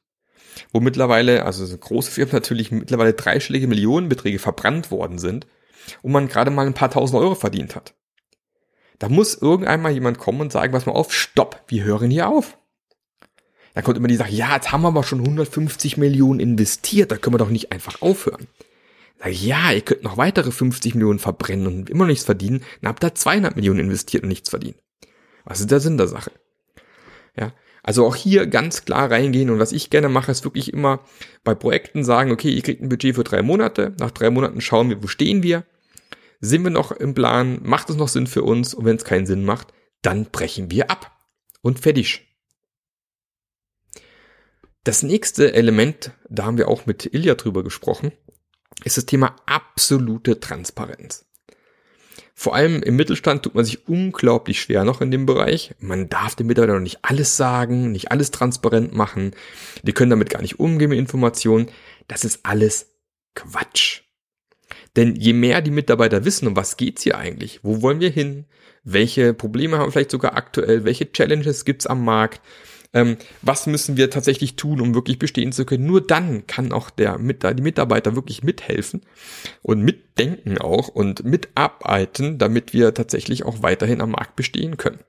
wo 0.74 0.82
mittlerweile, 0.82 1.46
also 1.46 1.66
große 1.78 2.12
Firmen 2.12 2.34
natürlich 2.34 2.72
mittlerweile 2.72 3.14
dreistellige 3.14 3.68
Millionenbeträge 3.68 4.40
verbrannt 4.40 4.92
worden 4.92 5.20
sind 5.20 5.48
und 6.02 6.12
man 6.12 6.28
gerade 6.28 6.52
mal 6.52 6.68
ein 6.68 6.74
paar 6.74 6.92
tausend 6.92 7.22
Euro 7.22 7.36
verdient 7.36 7.74
hat. 7.74 7.94
Da 9.00 9.08
muss 9.08 9.36
irgendwann 9.36 9.82
mal 9.82 9.94
jemand 9.94 10.20
kommen 10.20 10.42
und 10.42 10.52
sagen, 10.52 10.74
pass 10.74 10.86
mal 10.86 10.92
auf, 10.92 11.14
stopp, 11.14 11.64
wir 11.68 11.86
hören 11.86 12.12
hier 12.12 12.28
auf. 12.28 12.58
Da 13.74 13.82
kommt 13.82 13.96
immer 13.96 14.10
die 14.10 14.18
Sache, 14.18 14.34
ja, 14.34 14.54
jetzt 14.54 14.74
haben 14.74 14.82
wir 14.82 14.90
aber 14.90 15.04
schon 15.04 15.22
150 15.22 15.96
Millionen 15.96 16.42
investiert, 16.42 17.10
da 17.10 17.16
können 17.16 17.36
wir 17.36 17.40
doch 17.40 17.50
nicht 17.50 17.72
einfach 17.72 18.02
aufhören. 18.02 18.50
Sag 19.22 19.32
ich, 19.32 19.46
ja, 19.46 19.72
ihr 19.72 19.82
könnt 19.82 20.02
noch 20.02 20.18
weitere 20.18 20.52
50 20.52 20.96
Millionen 20.96 21.20
verbrennen 21.20 21.68
und 21.68 21.90
immer 21.92 22.06
noch 22.06 22.10
nichts 22.10 22.26
verdienen, 22.26 22.64
dann 22.82 22.90
habt 22.90 23.04
ihr 23.04 23.14
200 23.14 23.56
Millionen 23.56 23.80
investiert 23.80 24.24
und 24.24 24.30
nichts 24.30 24.50
verdient. 24.50 24.78
Was 25.46 25.60
ist 25.60 25.70
der 25.70 25.80
Sinn 25.80 25.98
der 25.98 26.08
Sache? 26.08 26.32
Ja, 27.38 27.54
also 27.84 28.06
auch 28.06 28.16
hier 28.16 28.48
ganz 28.48 28.84
klar 28.84 29.12
reingehen 29.12 29.52
und 29.52 29.60
was 29.60 29.74
ich 29.74 29.92
gerne 29.92 30.10
mache, 30.10 30.32
ist 30.32 30.44
wirklich 30.44 30.74
immer 30.74 31.02
bei 31.44 31.54
Projekten 31.54 32.04
sagen, 32.04 32.32
okay, 32.32 32.50
ihr 32.50 32.64
kriegt 32.64 32.82
ein 32.82 32.90
Budget 32.90 33.16
für 33.16 33.24
drei 33.24 33.44
Monate, 33.44 33.94
nach 34.00 34.12
drei 34.12 34.32
Monaten 34.32 34.60
schauen 34.60 34.90
wir, 34.90 35.04
wo 35.04 35.08
stehen 35.08 35.44
wir, 35.44 35.66
sind 36.40 36.64
wir 36.64 36.72
noch 36.72 36.92
im 36.92 37.14
Plan, 37.14 37.60
macht 37.62 37.92
es 37.92 37.98
noch 37.98 38.08
Sinn 38.08 38.26
für 38.26 38.42
uns? 38.42 38.74
Und 38.74 38.86
wenn 38.86 38.96
es 38.96 39.06
keinen 39.06 39.28
Sinn 39.28 39.46
macht, 39.46 39.68
dann 40.02 40.26
brechen 40.26 40.72
wir 40.72 40.90
ab. 40.90 41.16
Und 41.62 41.80
fertig. 41.80 42.28
Das 44.84 45.04
nächste 45.04 45.54
Element, 45.54 46.12
da 46.28 46.46
haben 46.46 46.58
wir 46.58 46.68
auch 46.68 46.88
mit 46.88 47.14
Ilja 47.14 47.36
drüber 47.36 47.64
gesprochen, 47.64 48.12
ist 48.84 48.98
das 48.98 49.06
Thema 49.06 49.36
absolute 49.46 50.40
Transparenz. 50.40 51.26
Vor 52.34 52.56
allem 52.56 52.82
im 52.82 52.96
Mittelstand 52.96 53.44
tut 53.44 53.56
man 53.56 53.66
sich 53.66 53.88
unglaublich 53.88 54.62
schwer 54.62 54.84
noch 54.84 55.02
in 55.02 55.12
dem 55.12 55.26
Bereich. 55.26 55.76
Man 55.80 56.10
darf 56.10 56.36
den 56.36 56.48
Mitarbeitern 56.48 56.78
noch 56.78 56.84
nicht 56.84 57.00
alles 57.04 57.38
sagen, 57.38 57.92
nicht 57.92 58.12
alles 58.12 58.32
transparent 58.32 58.94
machen. 58.94 59.32
Die 59.84 59.94
können 59.94 60.10
damit 60.10 60.30
gar 60.30 60.42
nicht 60.42 60.60
umgehen 60.60 60.90
mit 60.90 60.98
Informationen. 60.98 61.68
Das 62.08 62.24
ist 62.26 62.40
alles 62.44 62.96
Quatsch. 63.36 64.02
Denn 64.96 65.16
je 65.16 65.34
mehr 65.34 65.62
die 65.62 65.72
Mitarbeiter 65.72 66.26
wissen, 66.26 66.48
um 66.48 66.56
was 66.56 66.78
geht's 66.78 67.04
hier 67.04 67.18
eigentlich, 67.18 67.60
wo 67.64 67.82
wollen 67.82 68.00
wir 68.00 68.10
hin, 68.10 68.46
welche 68.84 69.34
Probleme 69.34 69.78
haben 69.78 69.88
wir 69.88 69.92
vielleicht 69.92 70.12
sogar 70.12 70.36
aktuell, 70.36 70.84
welche 70.84 71.12
Challenges 71.12 71.66
gibt's 71.66 71.86
am 71.86 72.04
Markt, 72.04 72.42
ähm, 72.94 73.18
was 73.42 73.68
müssen 73.68 73.98
wir 73.98 74.10
tatsächlich 74.10 74.56
tun, 74.56 74.82
um 74.82 74.94
wirklich 74.94 75.18
bestehen 75.18 75.52
zu 75.52 75.66
können. 75.66 75.86
Nur 75.86 76.06
dann 76.06 76.46
kann 76.48 76.72
auch 76.72 76.90
der, 76.90 77.18
die 77.18 77.62
Mitarbeiter 77.62 78.16
wirklich 78.16 78.44
mithelfen 78.44 79.02
und 79.62 79.82
mitdenken 79.82 80.58
auch 80.58 80.90
und 80.90 81.24
mitarbeiten, 81.24 82.38
damit 82.38 82.74
wir 82.74 82.94
tatsächlich 82.94 83.46
auch 83.46 83.62
weiterhin 83.62 84.02
am 84.02 84.12
Markt 84.12 84.36
bestehen 84.36 84.78
können. 84.78 85.00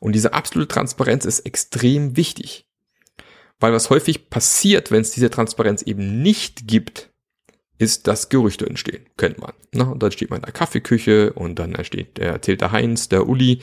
Und 0.00 0.14
diese 0.14 0.34
absolute 0.34 0.68
Transparenz 0.68 1.24
ist 1.24 1.40
extrem 1.40 2.16
wichtig. 2.16 2.66
Weil 3.58 3.72
was 3.72 3.88
häufig 3.88 4.28
passiert, 4.28 4.90
wenn 4.90 5.00
es 5.00 5.12
diese 5.12 5.30
Transparenz 5.30 5.82
eben 5.82 6.20
nicht 6.22 6.68
gibt, 6.68 7.10
ist, 7.78 8.06
dass 8.06 8.28
Gerüchte 8.28 8.66
entstehen. 8.66 9.06
Kennt 9.16 9.38
man. 9.38 9.52
Ne? 9.72 9.84
Und 9.86 10.02
dann 10.02 10.12
steht 10.12 10.30
man 10.30 10.38
in 10.38 10.44
der 10.44 10.52
Kaffeeküche 10.52 11.32
und 11.32 11.58
dann 11.58 11.74
entsteht, 11.74 12.16
der 12.18 12.32
erzählt 12.32 12.60
der 12.60 12.72
Heinz, 12.72 13.08
der 13.08 13.28
Uli, 13.28 13.60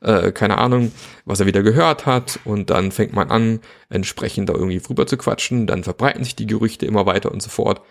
äh, 0.00 0.32
keine 0.32 0.58
Ahnung, 0.58 0.92
was 1.24 1.40
er 1.40 1.46
wieder 1.46 1.62
gehört 1.62 2.06
hat. 2.06 2.40
Und 2.44 2.70
dann 2.70 2.92
fängt 2.92 3.12
man 3.12 3.30
an, 3.30 3.60
entsprechend 3.88 4.48
da 4.48 4.54
irgendwie 4.54 4.80
rüber 4.88 5.06
zu 5.06 5.16
quatschen. 5.16 5.66
Dann 5.66 5.84
verbreiten 5.84 6.24
sich 6.24 6.34
die 6.34 6.46
Gerüchte 6.46 6.86
immer 6.86 7.06
weiter 7.06 7.30
und 7.30 7.42
so 7.42 7.50
fort. 7.50 7.82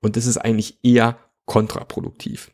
Und 0.00 0.16
das 0.16 0.26
ist 0.26 0.36
eigentlich 0.36 0.78
eher 0.82 1.16
kontraproduktiv. 1.46 2.50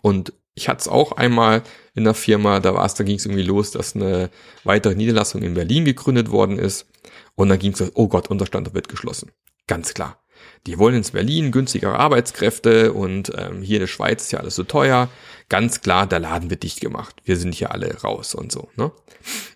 Und 0.00 0.32
ich 0.54 0.68
hatte 0.68 0.80
es 0.80 0.88
auch 0.88 1.12
einmal 1.12 1.62
in 1.94 2.04
der 2.04 2.14
Firma, 2.14 2.60
da 2.60 2.74
war 2.74 2.84
es, 2.84 2.94
da 2.94 3.04
ging 3.04 3.16
es 3.16 3.26
irgendwie 3.26 3.42
los, 3.42 3.70
dass 3.70 3.94
eine 3.94 4.30
weitere 4.64 4.94
Niederlassung 4.94 5.42
in 5.42 5.54
Berlin 5.54 5.84
gegründet 5.84 6.30
worden 6.30 6.58
ist. 6.58 6.86
Und 7.34 7.48
dann 7.48 7.58
ging 7.58 7.72
es, 7.72 7.92
oh 7.94 8.08
Gott, 8.08 8.28
unser 8.28 8.46
Standort 8.46 8.74
wird 8.74 8.88
geschlossen. 8.88 9.30
Ganz 9.66 9.94
klar. 9.94 10.21
Die 10.66 10.78
wollen 10.78 10.94
ins 10.94 11.10
Berlin 11.10 11.50
günstigere 11.50 11.98
Arbeitskräfte 11.98 12.92
und 12.92 13.32
ähm, 13.36 13.62
hier 13.62 13.76
in 13.76 13.82
der 13.82 13.86
Schweiz 13.88 14.22
ist 14.22 14.32
ja 14.32 14.38
alles 14.38 14.54
so 14.54 14.62
teuer. 14.62 15.08
Ganz 15.48 15.80
klar, 15.80 16.06
der 16.06 16.20
Laden 16.20 16.50
wird 16.50 16.62
dicht 16.62 16.80
gemacht. 16.80 17.16
Wir 17.24 17.36
sind 17.36 17.54
hier 17.54 17.72
alle 17.72 18.00
raus 18.02 18.34
und 18.34 18.52
so. 18.52 18.68
Ne? 18.76 18.92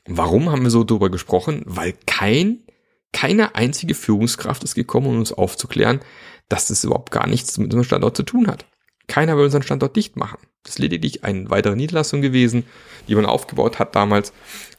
Warum 0.07 0.51
haben 0.51 0.63
wir 0.63 0.71
so 0.71 0.85
drüber 0.85 1.11
gesprochen? 1.11 1.63
Weil 1.65 1.95
kein 2.07 2.65
Keine 3.13 3.55
einzige 3.55 3.95
Führungskraft 3.95 4.63
ist 4.65 4.75
gekommen, 4.75 5.07
um 5.07 5.19
uns 5.19 5.33
aufzuklären, 5.33 6.01
dass 6.49 6.67
das 6.69 6.85
überhaupt 6.85 7.13
gar 7.13 7.27
nichts 7.27 7.57
mit 7.57 7.67
unserem 7.67 7.85
Standort 7.85 8.17
zu 8.17 8.25
tun 8.25 8.47
hat. 8.47 8.67
Keiner 9.07 9.37
will 9.37 9.45
unseren 9.45 9.63
Standort 9.63 9.97
dicht 9.97 10.17
machen. 10.17 10.39
Das 10.65 10.75
ist 10.75 10.79
lediglich 10.81 11.25
eine 11.25 11.49
weitere 11.49 11.77
Niederlassung 11.77 12.21
gewesen, 12.21 12.65
die 13.09 13.15
man 13.15 13.25
aufgebaut 13.25 13.79
hat 13.79 13.95
damals. 13.95 14.33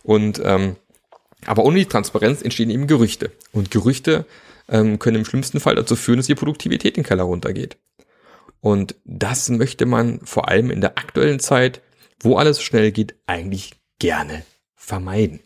Und 0.04 0.42
ähm, 0.44 0.76
aber 1.46 1.64
ohne 1.64 1.80
die 1.80 1.86
Transparenz 1.86 2.42
entstehen 2.42 2.70
eben 2.70 2.88
Gerüchte. 2.88 3.32
Und 3.54 3.72
Gerüchte 3.72 4.26
ähm, 4.70 5.00
können 5.00 5.18
im 5.18 5.26
schlimmsten 5.26 5.60
Fall 5.60 5.76
dazu 5.76 5.96
führen, 5.96 6.18
dass 6.18 6.28
die 6.28 6.36
Produktivität 6.36 6.98
in 6.98 7.04
den 7.04 7.08
Keller 7.08 7.24
runtergeht. 7.24 7.78
Und 8.60 8.96
das 9.06 9.50
möchte 9.50 9.86
man 9.86 10.20
vor 10.26 10.50
allem 10.50 10.72
in 10.72 10.82
der 10.82 10.98
aktuellen 10.98 11.40
Zeit, 11.40 11.82
wo 12.20 12.38
alles 12.38 12.62
schnell 12.62 12.92
geht, 12.92 13.16
eigentlich 13.28 13.74
gerne 14.00 14.44
vermeiden. 14.76 15.42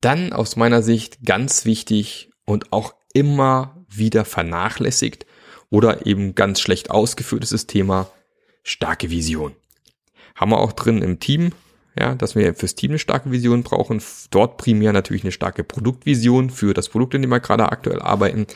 Dann 0.00 0.32
aus 0.32 0.56
meiner 0.56 0.82
Sicht 0.82 1.24
ganz 1.24 1.64
wichtig 1.64 2.30
und 2.44 2.72
auch 2.72 2.94
immer 3.14 3.84
wieder 3.88 4.24
vernachlässigt 4.24 5.26
oder 5.70 6.06
eben 6.06 6.34
ganz 6.34 6.60
schlecht 6.60 6.90
ausgeführt 6.90 7.44
ist 7.44 7.52
das 7.52 7.66
Thema 7.66 8.10
starke 8.62 9.10
Vision. 9.10 9.54
Haben 10.34 10.50
wir 10.50 10.58
auch 10.58 10.72
drin 10.72 11.02
im 11.02 11.20
Team, 11.20 11.52
ja, 11.98 12.14
dass 12.14 12.34
wir 12.34 12.54
fürs 12.54 12.74
Team 12.74 12.92
eine 12.92 12.98
starke 12.98 13.30
Vision 13.30 13.62
brauchen. 13.62 14.02
Dort 14.30 14.56
primär 14.56 14.92
natürlich 14.92 15.24
eine 15.24 15.32
starke 15.32 15.64
Produktvision 15.64 16.50
für 16.50 16.74
das 16.74 16.88
Produkt, 16.88 17.14
in 17.14 17.22
dem 17.22 17.30
wir 17.30 17.40
gerade 17.40 17.70
aktuell 17.70 18.00
arbeiten. 18.00 18.46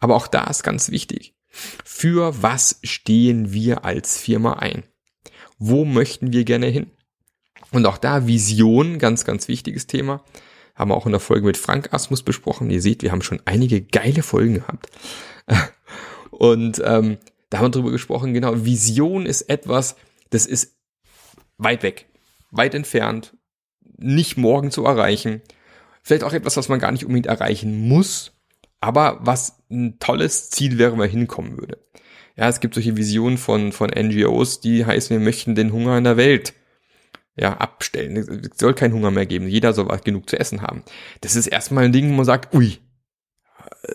Aber 0.00 0.16
auch 0.16 0.26
da 0.26 0.44
ist 0.44 0.62
ganz 0.62 0.90
wichtig. 0.90 1.34
Für 1.48 2.42
was 2.42 2.80
stehen 2.82 3.52
wir 3.52 3.84
als 3.84 4.18
Firma 4.18 4.54
ein? 4.54 4.84
Wo 5.58 5.84
möchten 5.84 6.32
wir 6.32 6.44
gerne 6.44 6.66
hin? 6.66 6.90
Und 7.70 7.86
auch 7.86 7.98
da 7.98 8.26
Vision, 8.26 8.98
ganz, 8.98 9.24
ganz 9.24 9.48
wichtiges 9.48 9.86
Thema. 9.86 10.24
Haben 10.74 10.90
wir 10.90 10.96
auch 10.96 11.06
in 11.06 11.12
der 11.12 11.20
Folge 11.20 11.46
mit 11.46 11.56
Frank 11.56 11.92
Asmus 11.92 12.22
besprochen. 12.22 12.70
Ihr 12.70 12.82
seht, 12.82 13.02
wir 13.02 13.12
haben 13.12 13.22
schon 13.22 13.42
einige 13.44 13.82
geile 13.82 14.22
Folgen 14.22 14.54
gehabt. 14.54 14.88
Und 16.30 16.82
ähm, 16.84 17.18
da 17.50 17.58
haben 17.58 17.66
wir 17.66 17.70
drüber 17.70 17.90
gesprochen, 17.90 18.32
genau, 18.32 18.64
Vision 18.64 19.26
ist 19.26 19.42
etwas, 19.42 19.96
das 20.30 20.46
ist 20.46 20.74
weit 21.58 21.82
weg, 21.82 22.06
weit 22.52 22.74
entfernt, 22.74 23.36
nicht 23.98 24.36
morgen 24.36 24.70
zu 24.70 24.84
erreichen. 24.84 25.42
Vielleicht 26.02 26.24
auch 26.24 26.32
etwas, 26.32 26.56
was 26.56 26.68
man 26.68 26.78
gar 26.78 26.92
nicht 26.92 27.04
unbedingt 27.04 27.26
erreichen 27.26 27.88
muss, 27.88 28.32
aber 28.80 29.18
was 29.22 29.58
ein 29.70 29.98
tolles 29.98 30.50
Ziel 30.50 30.78
wäre, 30.78 30.92
wenn 30.92 30.98
man 30.98 31.10
hinkommen 31.10 31.58
würde. 31.58 31.78
Ja, 32.36 32.48
es 32.48 32.60
gibt 32.60 32.74
solche 32.74 32.96
Visionen 32.96 33.38
von, 33.38 33.72
von 33.72 33.90
NGOs, 33.90 34.60
die 34.60 34.86
heißen, 34.86 35.16
wir 35.16 35.24
möchten 35.24 35.54
den 35.54 35.72
Hunger 35.72 35.98
in 35.98 36.04
der 36.04 36.16
Welt 36.16 36.54
ja, 37.36 37.56
abstellen. 37.56 38.16
Es 38.16 38.58
soll 38.58 38.74
keinen 38.74 38.94
Hunger 38.94 39.10
mehr 39.10 39.26
geben. 39.26 39.48
Jeder 39.48 39.72
soll 39.72 39.86
genug 40.04 40.28
zu 40.28 40.38
essen 40.38 40.62
haben. 40.62 40.82
Das 41.20 41.36
ist 41.36 41.46
erstmal 41.46 41.84
ein 41.84 41.92
Ding, 41.92 42.10
wo 42.10 42.14
man 42.14 42.24
sagt, 42.24 42.54
ui, 42.54 42.78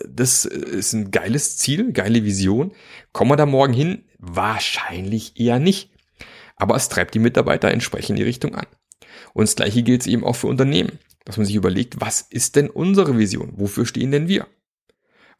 das 0.08 0.44
ist 0.44 0.92
ein 0.92 1.10
geiles 1.10 1.58
Ziel, 1.58 1.92
geile 1.92 2.24
Vision. 2.24 2.72
Kommen 3.12 3.30
wir 3.30 3.36
da 3.36 3.46
morgen 3.46 3.72
hin? 3.72 4.04
Wahrscheinlich 4.18 5.38
eher 5.38 5.58
nicht. 5.58 5.90
Aber 6.58 6.76
es 6.76 6.88
treibt 6.88 7.14
die 7.14 7.20
Mitarbeiter 7.20 7.70
entsprechend 7.70 8.10
in 8.10 8.16
die 8.16 8.22
Richtung 8.24 8.54
an. 8.54 8.66
Und 9.32 9.48
das 9.48 9.56
gleiche 9.56 9.82
gilt 9.82 10.06
eben 10.06 10.24
auch 10.24 10.36
für 10.36 10.48
Unternehmen, 10.48 10.98
dass 11.24 11.36
man 11.36 11.46
sich 11.46 11.54
überlegt, 11.54 12.00
was 12.00 12.20
ist 12.20 12.56
denn 12.56 12.68
unsere 12.70 13.16
Vision? 13.16 13.52
Wofür 13.56 13.86
stehen 13.86 14.10
denn 14.10 14.28
wir? 14.28 14.46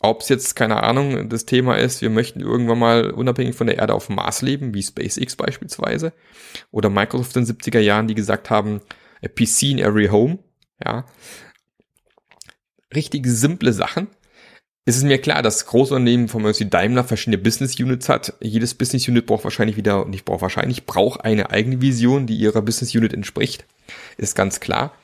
Ob 0.01 0.21
es 0.23 0.29
jetzt, 0.29 0.55
keine 0.55 0.83
Ahnung, 0.85 1.29
das 1.29 1.45
Thema 1.45 1.77
ist, 1.77 2.03
wir 2.03 2.11
möchten 2.11 2.41
irgendwann 2.41 2.79
mal 2.79 3.11
unabhängig 3.11 3.57
von 3.57 3.67
der 3.67 3.79
Erde 3.79 3.95
auf 3.95 4.07
dem 4.07 4.15
Mars 4.15 4.43
leben, 4.43 4.73
wie 4.73 4.83
SpaceX 4.83 5.35
beispielsweise, 5.35 6.13
oder 6.71 6.89
Microsoft 6.89 7.37
in 7.37 7.45
den 7.45 7.57
70er 7.57 7.81
Jahren, 7.81 8.07
die 8.07 8.15
gesagt 8.15 8.49
haben, 8.49 8.81
a 9.25 9.29
PC 9.29 9.63
in 9.63 9.79
every 9.81 10.07
home, 10.07 10.39
ja. 10.85 11.05
Richtig 12.95 13.27
simple 13.27 13.73
Sachen. 13.73 14.07
Es 14.89 14.97
ist 14.97 15.03
mir 15.03 15.21
klar, 15.21 15.43
dass 15.43 15.67
Großunternehmen 15.67 16.29
von 16.29 16.43
wie 16.43 16.65
Daimler 16.65 17.05
verschiedene 17.05 17.37
Business 17.37 17.79
Units 17.79 18.09
hat. 18.09 18.33
Jedes 18.41 18.73
Business 18.73 19.07
Unit 19.07 19.27
braucht 19.27 19.45
wahrscheinlich 19.45 19.77
wieder, 19.77 20.07
und 20.07 20.15
ich 20.15 20.25
brauche 20.25 20.41
wahrscheinlich, 20.41 20.87
braucht 20.87 21.27
eine 21.27 21.51
eigene 21.51 21.83
Vision, 21.83 22.27
die 22.27 22.37
ihrer 22.37 22.63
Business 22.63 22.95
Unit 22.95 23.13
entspricht. 23.13 23.67
Ist 24.17 24.35
ganz 24.35 24.61
klar. 24.61 24.95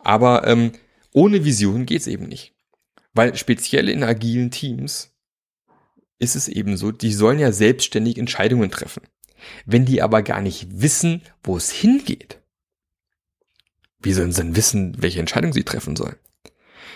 Aber 0.00 0.44
ähm, 0.48 0.72
ohne 1.12 1.44
Vision 1.44 1.86
geht's 1.86 2.08
eben 2.08 2.26
nicht. 2.26 2.52
Weil 3.14 3.36
speziell 3.36 3.88
in 3.88 4.02
agilen 4.02 4.50
Teams 4.50 5.12
ist 6.18 6.34
es 6.34 6.48
eben 6.48 6.76
so, 6.76 6.90
die 6.90 7.12
sollen 7.12 7.38
ja 7.38 7.52
selbstständig 7.52 8.18
Entscheidungen 8.18 8.72
treffen. 8.72 9.04
Wenn 9.64 9.84
die 9.84 10.02
aber 10.02 10.22
gar 10.22 10.40
nicht 10.40 10.80
wissen, 10.80 11.22
wo 11.44 11.56
es 11.56 11.70
hingeht, 11.70 12.40
wie 14.00 14.14
sollen 14.14 14.32
sie 14.32 14.42
denn 14.42 14.56
wissen, 14.56 14.96
welche 15.00 15.20
Entscheidung 15.20 15.52
sie 15.52 15.62
treffen 15.62 15.94
sollen? 15.94 16.16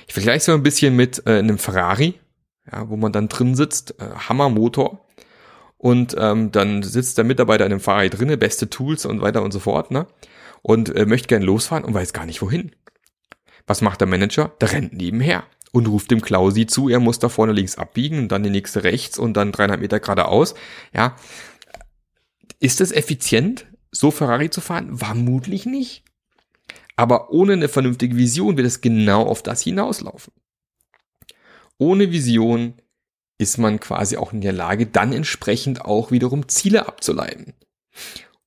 Ich 0.09 0.15
vergleiche 0.15 0.39
es 0.39 0.49
mal 0.49 0.55
ein 0.55 0.65
bisschen 0.65 0.97
mit 0.97 1.25
äh, 1.25 1.39
einem 1.39 1.59
Ferrari, 1.59 2.19
ja, 2.73 2.89
wo 2.89 2.97
man 2.97 3.13
dann 3.13 3.29
drin 3.29 3.55
sitzt, 3.55 4.01
äh, 4.01 4.15
Hammermotor, 4.29 5.07
und 5.83 6.15
ähm, 6.17 6.53
dann 6.53 6.85
sitzt 6.85 7.19
der 7.19 7.25
Mitarbeiter 7.25 7.65
in 7.65 7.71
dem 7.71 7.81
Ferrari 7.81 8.09
drinne, 8.09 8.37
beste 8.37 8.71
Tools 8.71 9.05
und 9.05 9.21
weiter 9.21 9.43
und 9.43 9.51
so 9.51 9.59
fort, 9.59 9.91
ne? 9.91 10.07
Und 10.63 10.95
äh, 10.95 11.07
möchte 11.07 11.27
gern 11.27 11.43
losfahren 11.43 11.85
und 11.85 11.93
weiß 11.93 12.13
gar 12.13 12.25
nicht 12.25 12.41
wohin. 12.41 12.71
Was 13.67 13.81
macht 13.81 14.01
der 14.01 14.07
Manager? 14.07 14.53
Der 14.61 14.71
rennt 14.71 14.93
nebenher 14.93 15.43
und 15.73 15.89
ruft 15.89 16.13
dem 16.13 16.21
Klausi 16.21 16.67
zu, 16.67 16.89
er 16.89 17.01
muss 17.01 17.19
da 17.19 17.29
vorne 17.29 17.53
links 17.53 17.79
abbiegen 17.79 18.21
und 18.21 18.29
dann 18.29 18.45
die 18.45 18.51
nächste 18.51 18.85
rechts 18.85 19.19
und 19.19 19.37
dann 19.37 19.51
dreieinhalb 19.51 19.81
Meter 19.81 19.99
geradeaus. 19.99 20.55
Ja, 20.95 21.17
ist 22.61 22.81
es 22.81 22.93
effizient, 22.93 23.67
so 23.91 24.13
Ferrari 24.13 24.51
zu 24.51 24.61
fahren? 24.61 24.99
Vermutlich 24.99 25.67
nicht. 25.67 26.05
Aber 26.95 27.33
ohne 27.33 27.55
eine 27.55 27.69
vernünftige 27.69 28.17
Vision 28.17 28.57
wird 28.57 28.69
es 28.69 28.83
genau 28.83 29.25
auf 29.25 29.43
das 29.43 29.63
hinauslaufen. 29.63 30.33
Ohne 31.83 32.13
Vision 32.13 32.75
ist 33.39 33.59
man 33.59 33.81
quasi 33.81 34.17
auch 34.17 34.33
in 34.33 34.41
der 34.41 34.53
Lage, 34.53 34.87
dann 34.87 35.13
entsprechend 35.13 35.85
auch 35.85 36.13
wiederum 36.13 36.49
Ziele 36.49 36.87
abzuleiten 36.87 37.55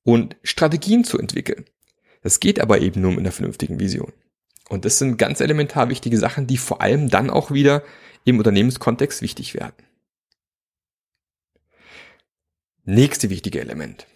und 0.04 0.36
Strategien 0.42 1.04
zu 1.04 1.18
entwickeln. 1.18 1.66
Das 2.22 2.40
geht 2.40 2.60
aber 2.60 2.80
eben 2.80 3.02
nur 3.02 3.10
mit 3.10 3.20
einer 3.20 3.32
vernünftigen 3.32 3.78
Vision. 3.78 4.14
Und 4.70 4.86
das 4.86 4.98
sind 4.98 5.18
ganz 5.18 5.42
elementar 5.42 5.90
wichtige 5.90 6.16
Sachen, 6.16 6.46
die 6.46 6.56
vor 6.56 6.80
allem 6.80 7.10
dann 7.10 7.28
auch 7.28 7.50
wieder 7.50 7.82
im 8.24 8.38
Unternehmenskontext 8.38 9.20
wichtig 9.20 9.52
werden. 9.52 9.84
Nächste 12.84 13.28
wichtige 13.28 13.60
Element. 13.60 14.06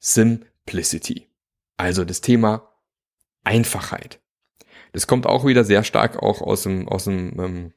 Simplicity. 0.00 1.28
Also 1.76 2.04
das 2.04 2.20
Thema 2.20 2.74
Einfachheit. 3.44 4.18
Das 4.92 5.06
kommt 5.06 5.26
auch 5.26 5.46
wieder 5.46 5.62
sehr 5.64 5.84
stark 5.84 6.20
auch 6.22 6.40
aus 6.40 6.62
dem, 6.64 6.88
aus 6.88 7.04
dem 7.04 7.38
ähm, 7.38 7.72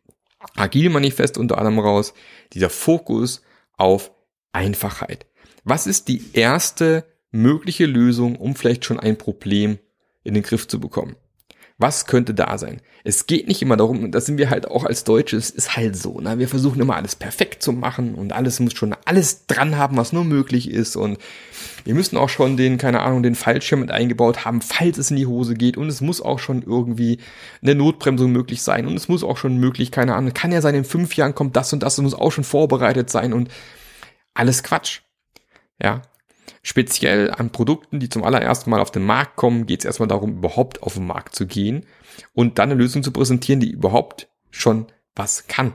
Agile-Manifest 0.55 1.37
unter 1.37 1.57
anderem 1.57 1.79
raus. 1.79 2.13
Dieser 2.53 2.69
Fokus 2.69 3.41
auf 3.77 4.11
Einfachheit. 4.51 5.25
Was 5.63 5.87
ist 5.87 6.07
die 6.07 6.21
erste 6.33 7.05
mögliche 7.31 7.85
Lösung, 7.85 8.35
um 8.35 8.55
vielleicht 8.55 8.85
schon 8.85 8.99
ein 8.99 9.17
Problem 9.17 9.79
in 10.23 10.33
den 10.33 10.43
Griff 10.43 10.67
zu 10.67 10.79
bekommen? 10.79 11.15
Was 11.81 12.05
könnte 12.05 12.35
da 12.35 12.57
sein? 12.59 12.79
Es 13.03 13.25
geht 13.25 13.47
nicht 13.47 13.61
immer 13.63 13.75
darum, 13.75 14.03
und 14.03 14.11
das 14.11 14.27
sind 14.27 14.37
wir 14.37 14.51
halt 14.51 14.69
auch 14.69 14.85
als 14.85 15.03
Deutsche, 15.03 15.35
es 15.35 15.49
ist 15.49 15.75
halt 15.75 15.95
so, 15.95 16.21
ne? 16.21 16.37
Wir 16.37 16.47
versuchen 16.47 16.79
immer 16.79 16.95
alles 16.95 17.15
perfekt 17.15 17.63
zu 17.63 17.73
machen 17.73 18.13
und 18.13 18.33
alles 18.33 18.59
muss 18.59 18.73
schon 18.73 18.95
alles 19.05 19.47
dran 19.47 19.77
haben, 19.77 19.97
was 19.97 20.13
nur 20.13 20.23
möglich 20.23 20.69
ist 20.69 20.95
und 20.95 21.17
wir 21.83 21.95
müssen 21.95 22.17
auch 22.17 22.29
schon 22.29 22.55
den, 22.55 22.77
keine 22.77 23.01
Ahnung, 23.01 23.23
den 23.23 23.33
Fallschirm 23.33 23.79
mit 23.79 23.89
eingebaut 23.89 24.45
haben, 24.45 24.61
falls 24.61 24.99
es 24.99 25.09
in 25.09 25.17
die 25.17 25.25
Hose 25.25 25.55
geht 25.55 25.75
und 25.75 25.87
es 25.87 26.01
muss 26.01 26.21
auch 26.21 26.37
schon 26.37 26.61
irgendwie 26.61 27.17
eine 27.63 27.73
Notbremsung 27.73 28.31
möglich 28.31 28.61
sein 28.61 28.85
und 28.85 28.95
es 28.95 29.07
muss 29.07 29.23
auch 29.23 29.37
schon 29.37 29.57
möglich, 29.57 29.91
keine 29.91 30.13
Ahnung, 30.13 30.33
kann 30.33 30.51
ja 30.51 30.61
sein, 30.61 30.75
in 30.75 30.83
fünf 30.83 31.15
Jahren 31.15 31.33
kommt 31.33 31.55
das 31.55 31.73
und 31.73 31.81
das, 31.81 31.93
es 31.93 32.01
muss 32.03 32.13
auch 32.13 32.31
schon 32.31 32.43
vorbereitet 32.43 33.09
sein 33.09 33.33
und 33.33 33.49
alles 34.35 34.61
Quatsch. 34.61 35.01
Ja, 35.81 36.03
Speziell 36.63 37.31
an 37.31 37.51
Produkten, 37.51 37.99
die 37.99 38.09
zum 38.09 38.23
allerersten 38.23 38.69
Mal 38.69 38.81
auf 38.81 38.91
den 38.91 39.03
Markt 39.03 39.35
kommen, 39.35 39.65
geht 39.65 39.79
es 39.79 39.85
erstmal 39.85 40.07
darum, 40.07 40.37
überhaupt 40.37 40.83
auf 40.83 40.93
den 40.95 41.07
Markt 41.07 41.35
zu 41.35 41.47
gehen 41.47 41.85
und 42.33 42.59
dann 42.59 42.71
eine 42.71 42.79
Lösung 42.79 43.03
zu 43.03 43.11
präsentieren, 43.11 43.59
die 43.59 43.71
überhaupt 43.71 44.29
schon 44.51 44.87
was 45.15 45.47
kann. 45.47 45.73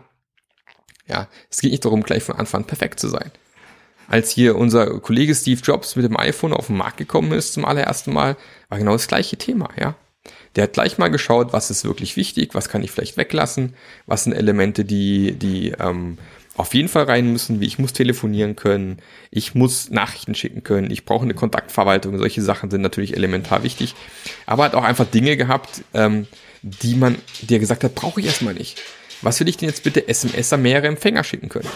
Ja, 1.07 1.29
es 1.51 1.61
geht 1.61 1.71
nicht 1.71 1.85
darum, 1.85 2.03
gleich 2.03 2.23
von 2.23 2.37
Anfang 2.37 2.63
an 2.63 2.67
perfekt 2.67 3.01
zu 3.01 3.09
sein. 3.09 3.31
Als 4.09 4.31
hier 4.31 4.57
unser 4.57 5.01
Kollege 5.01 5.35
Steve 5.35 5.61
Jobs 5.61 5.97
mit 5.97 6.05
dem 6.05 6.17
iPhone 6.17 6.53
auf 6.53 6.69
den 6.69 6.77
Markt 6.77 6.97
gekommen 6.97 7.33
ist 7.33 7.55
zum 7.55 7.65
allerersten 7.65 8.13
Mal, 8.13 8.37
war 8.69 8.79
genau 8.79 8.93
das 8.93 9.09
gleiche 9.09 9.37
Thema, 9.37 9.71
ja. 9.79 9.97
Der 10.55 10.65
hat 10.65 10.73
gleich 10.73 10.99
mal 10.99 11.09
geschaut, 11.09 11.53
was 11.53 11.71
ist 11.71 11.85
wirklich 11.85 12.17
wichtig, 12.17 12.55
was 12.55 12.69
kann 12.69 12.83
ich 12.83 12.91
vielleicht 12.91 13.17
weglassen, 13.17 13.75
was 14.07 14.25
sind 14.25 14.33
Elemente, 14.33 14.85
die, 14.85 15.33
die 15.33 15.73
ähm, 15.79 16.19
auf 16.57 16.75
jeden 16.75 16.89
Fall 16.89 17.05
rein 17.05 17.33
müssen, 17.33 17.61
wie 17.61 17.67
ich 17.67 17.79
muss 17.79 17.93
telefonieren 17.93 18.57
können, 18.57 18.99
ich 19.31 19.55
muss 19.55 19.91
Nachrichten 19.91 20.35
schicken 20.35 20.63
können, 20.63 20.91
ich 20.91 21.05
brauche 21.05 21.25
eine 21.25 21.35
Kontaktverwaltung, 21.35 22.17
solche 22.19 22.43
Sachen 22.43 22.71
sind 22.71 22.81
natürlich 22.81 23.15
elementar 23.15 23.63
wichtig. 23.63 23.95
Aber 24.47 24.65
hat 24.65 24.75
auch 24.75 24.85
einfach 24.85 25.07
Dinge 25.07 25.37
gehabt, 25.37 25.83
ähm, 25.93 26.27
die 26.63 26.95
man, 26.95 27.17
dir 27.43 27.59
gesagt 27.59 27.85
hat, 27.85 27.95
brauche 27.95 28.21
ich 28.21 28.27
erstmal 28.27 28.55
nicht. 28.55 28.81
Was 29.23 29.39
will 29.41 29.49
ich 29.49 29.57
denn 29.57 29.69
jetzt 29.69 29.83
bitte 29.83 30.09
SMS 30.09 30.53
an 30.53 30.63
mehrere 30.63 30.89
Empfänger 30.89 31.25
schicken 31.25 31.49
können? 31.49 31.69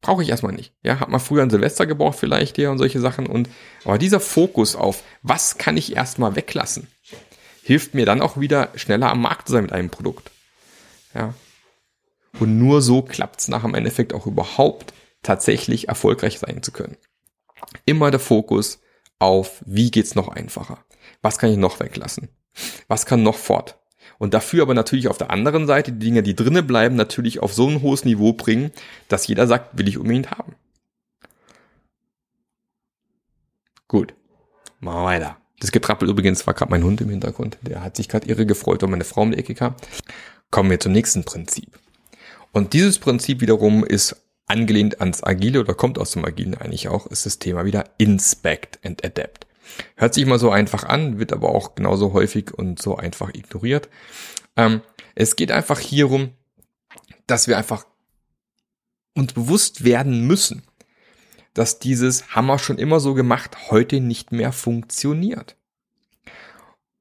Brauche 0.00 0.22
ich 0.22 0.28
erstmal 0.28 0.52
nicht. 0.52 0.72
Ja, 0.82 1.00
hat 1.00 1.08
man 1.08 1.20
früher 1.20 1.42
ein 1.42 1.50
Silvester 1.50 1.84
gebraucht 1.84 2.18
vielleicht 2.18 2.56
hier 2.56 2.70
und 2.70 2.78
solche 2.78 3.00
Sachen 3.00 3.26
und, 3.26 3.48
aber 3.84 3.98
dieser 3.98 4.20
Fokus 4.20 4.74
auf, 4.74 5.02
was 5.22 5.58
kann 5.58 5.76
ich 5.76 5.96
erstmal 5.96 6.36
weglassen, 6.36 6.86
hilft 7.62 7.94
mir 7.94 8.06
dann 8.06 8.22
auch 8.22 8.40
wieder 8.40 8.70
schneller 8.74 9.10
am 9.10 9.20
Markt 9.20 9.48
zu 9.48 9.52
sein 9.52 9.64
mit 9.64 9.72
einem 9.72 9.90
Produkt. 9.90 10.30
Ja. 11.14 11.34
Und 12.40 12.58
nur 12.58 12.82
so 12.82 13.02
klappt 13.02 13.40
es 13.40 13.48
nach 13.48 13.62
dem 13.62 13.74
Endeffekt 13.74 14.14
auch 14.14 14.26
überhaupt 14.26 14.92
tatsächlich 15.22 15.88
erfolgreich 15.88 16.38
sein 16.38 16.62
zu 16.62 16.72
können. 16.72 16.96
Immer 17.84 18.10
der 18.10 18.20
Fokus 18.20 18.80
auf, 19.18 19.62
wie 19.66 19.90
geht's 19.90 20.14
noch 20.14 20.28
einfacher? 20.28 20.84
Was 21.22 21.38
kann 21.38 21.50
ich 21.50 21.56
noch 21.56 21.80
weglassen? 21.80 22.28
Was 22.86 23.06
kann 23.06 23.22
noch 23.22 23.36
fort? 23.36 23.78
Und 24.18 24.34
dafür 24.34 24.62
aber 24.62 24.74
natürlich 24.74 25.08
auf 25.08 25.18
der 25.18 25.30
anderen 25.30 25.66
Seite 25.66 25.92
die 25.92 25.98
Dinge, 25.98 26.22
die 26.22 26.34
drinnen 26.34 26.66
bleiben, 26.66 26.96
natürlich 26.96 27.40
auf 27.40 27.52
so 27.52 27.68
ein 27.68 27.82
hohes 27.82 28.04
Niveau 28.04 28.32
bringen, 28.32 28.72
dass 29.08 29.26
jeder 29.26 29.46
sagt, 29.46 29.78
will 29.78 29.88
ich 29.88 29.98
unbedingt 29.98 30.30
haben. 30.30 30.54
Gut, 33.86 34.14
machen 34.80 35.00
wir 35.00 35.04
weiter. 35.04 35.36
Das 35.60 35.72
Getrappel 35.72 36.08
übrigens 36.08 36.46
war 36.46 36.54
gerade 36.54 36.70
mein 36.70 36.84
Hund 36.84 37.00
im 37.00 37.08
Hintergrund. 37.08 37.58
Der 37.62 37.82
hat 37.82 37.96
sich 37.96 38.08
gerade 38.08 38.28
irre 38.28 38.46
gefreut, 38.46 38.82
weil 38.82 38.90
meine 38.90 39.04
Frau 39.04 39.22
um 39.22 39.32
die 39.32 39.38
Ecke 39.38 39.54
kam. 39.54 39.74
Kommen 40.50 40.70
wir 40.70 40.78
zum 40.78 40.92
nächsten 40.92 41.24
Prinzip. 41.24 41.78
Und 42.52 42.72
dieses 42.72 42.98
Prinzip 42.98 43.40
wiederum 43.40 43.84
ist 43.84 44.16
angelehnt 44.46 45.00
ans 45.00 45.22
Agile 45.22 45.60
oder 45.60 45.74
kommt 45.74 45.98
aus 45.98 46.12
dem 46.12 46.24
Agilen 46.24 46.54
eigentlich 46.54 46.88
auch, 46.88 47.06
ist 47.06 47.26
das 47.26 47.38
Thema 47.38 47.64
wieder 47.64 47.84
Inspect 47.98 48.78
and 48.84 49.04
Adapt. 49.04 49.46
Hört 49.96 50.14
sich 50.14 50.24
mal 50.26 50.38
so 50.38 50.50
einfach 50.50 50.84
an, 50.84 51.18
wird 51.18 51.32
aber 51.32 51.50
auch 51.50 51.74
genauso 51.74 52.12
häufig 52.12 52.54
und 52.54 52.80
so 52.80 52.96
einfach 52.96 53.34
ignoriert. 53.34 53.88
Ähm, 54.56 54.80
es 55.14 55.36
geht 55.36 55.52
einfach 55.52 55.78
hierum, 55.78 56.30
dass 57.26 57.48
wir 57.48 57.58
einfach 57.58 57.84
uns 59.14 59.34
bewusst 59.34 59.84
werden 59.84 60.26
müssen, 60.26 60.62
dass 61.52 61.78
dieses 61.78 62.34
Hammer 62.34 62.58
schon 62.58 62.78
immer 62.78 63.00
so 63.00 63.14
gemacht 63.14 63.70
heute 63.70 64.00
nicht 64.00 64.32
mehr 64.32 64.52
funktioniert. 64.52 65.56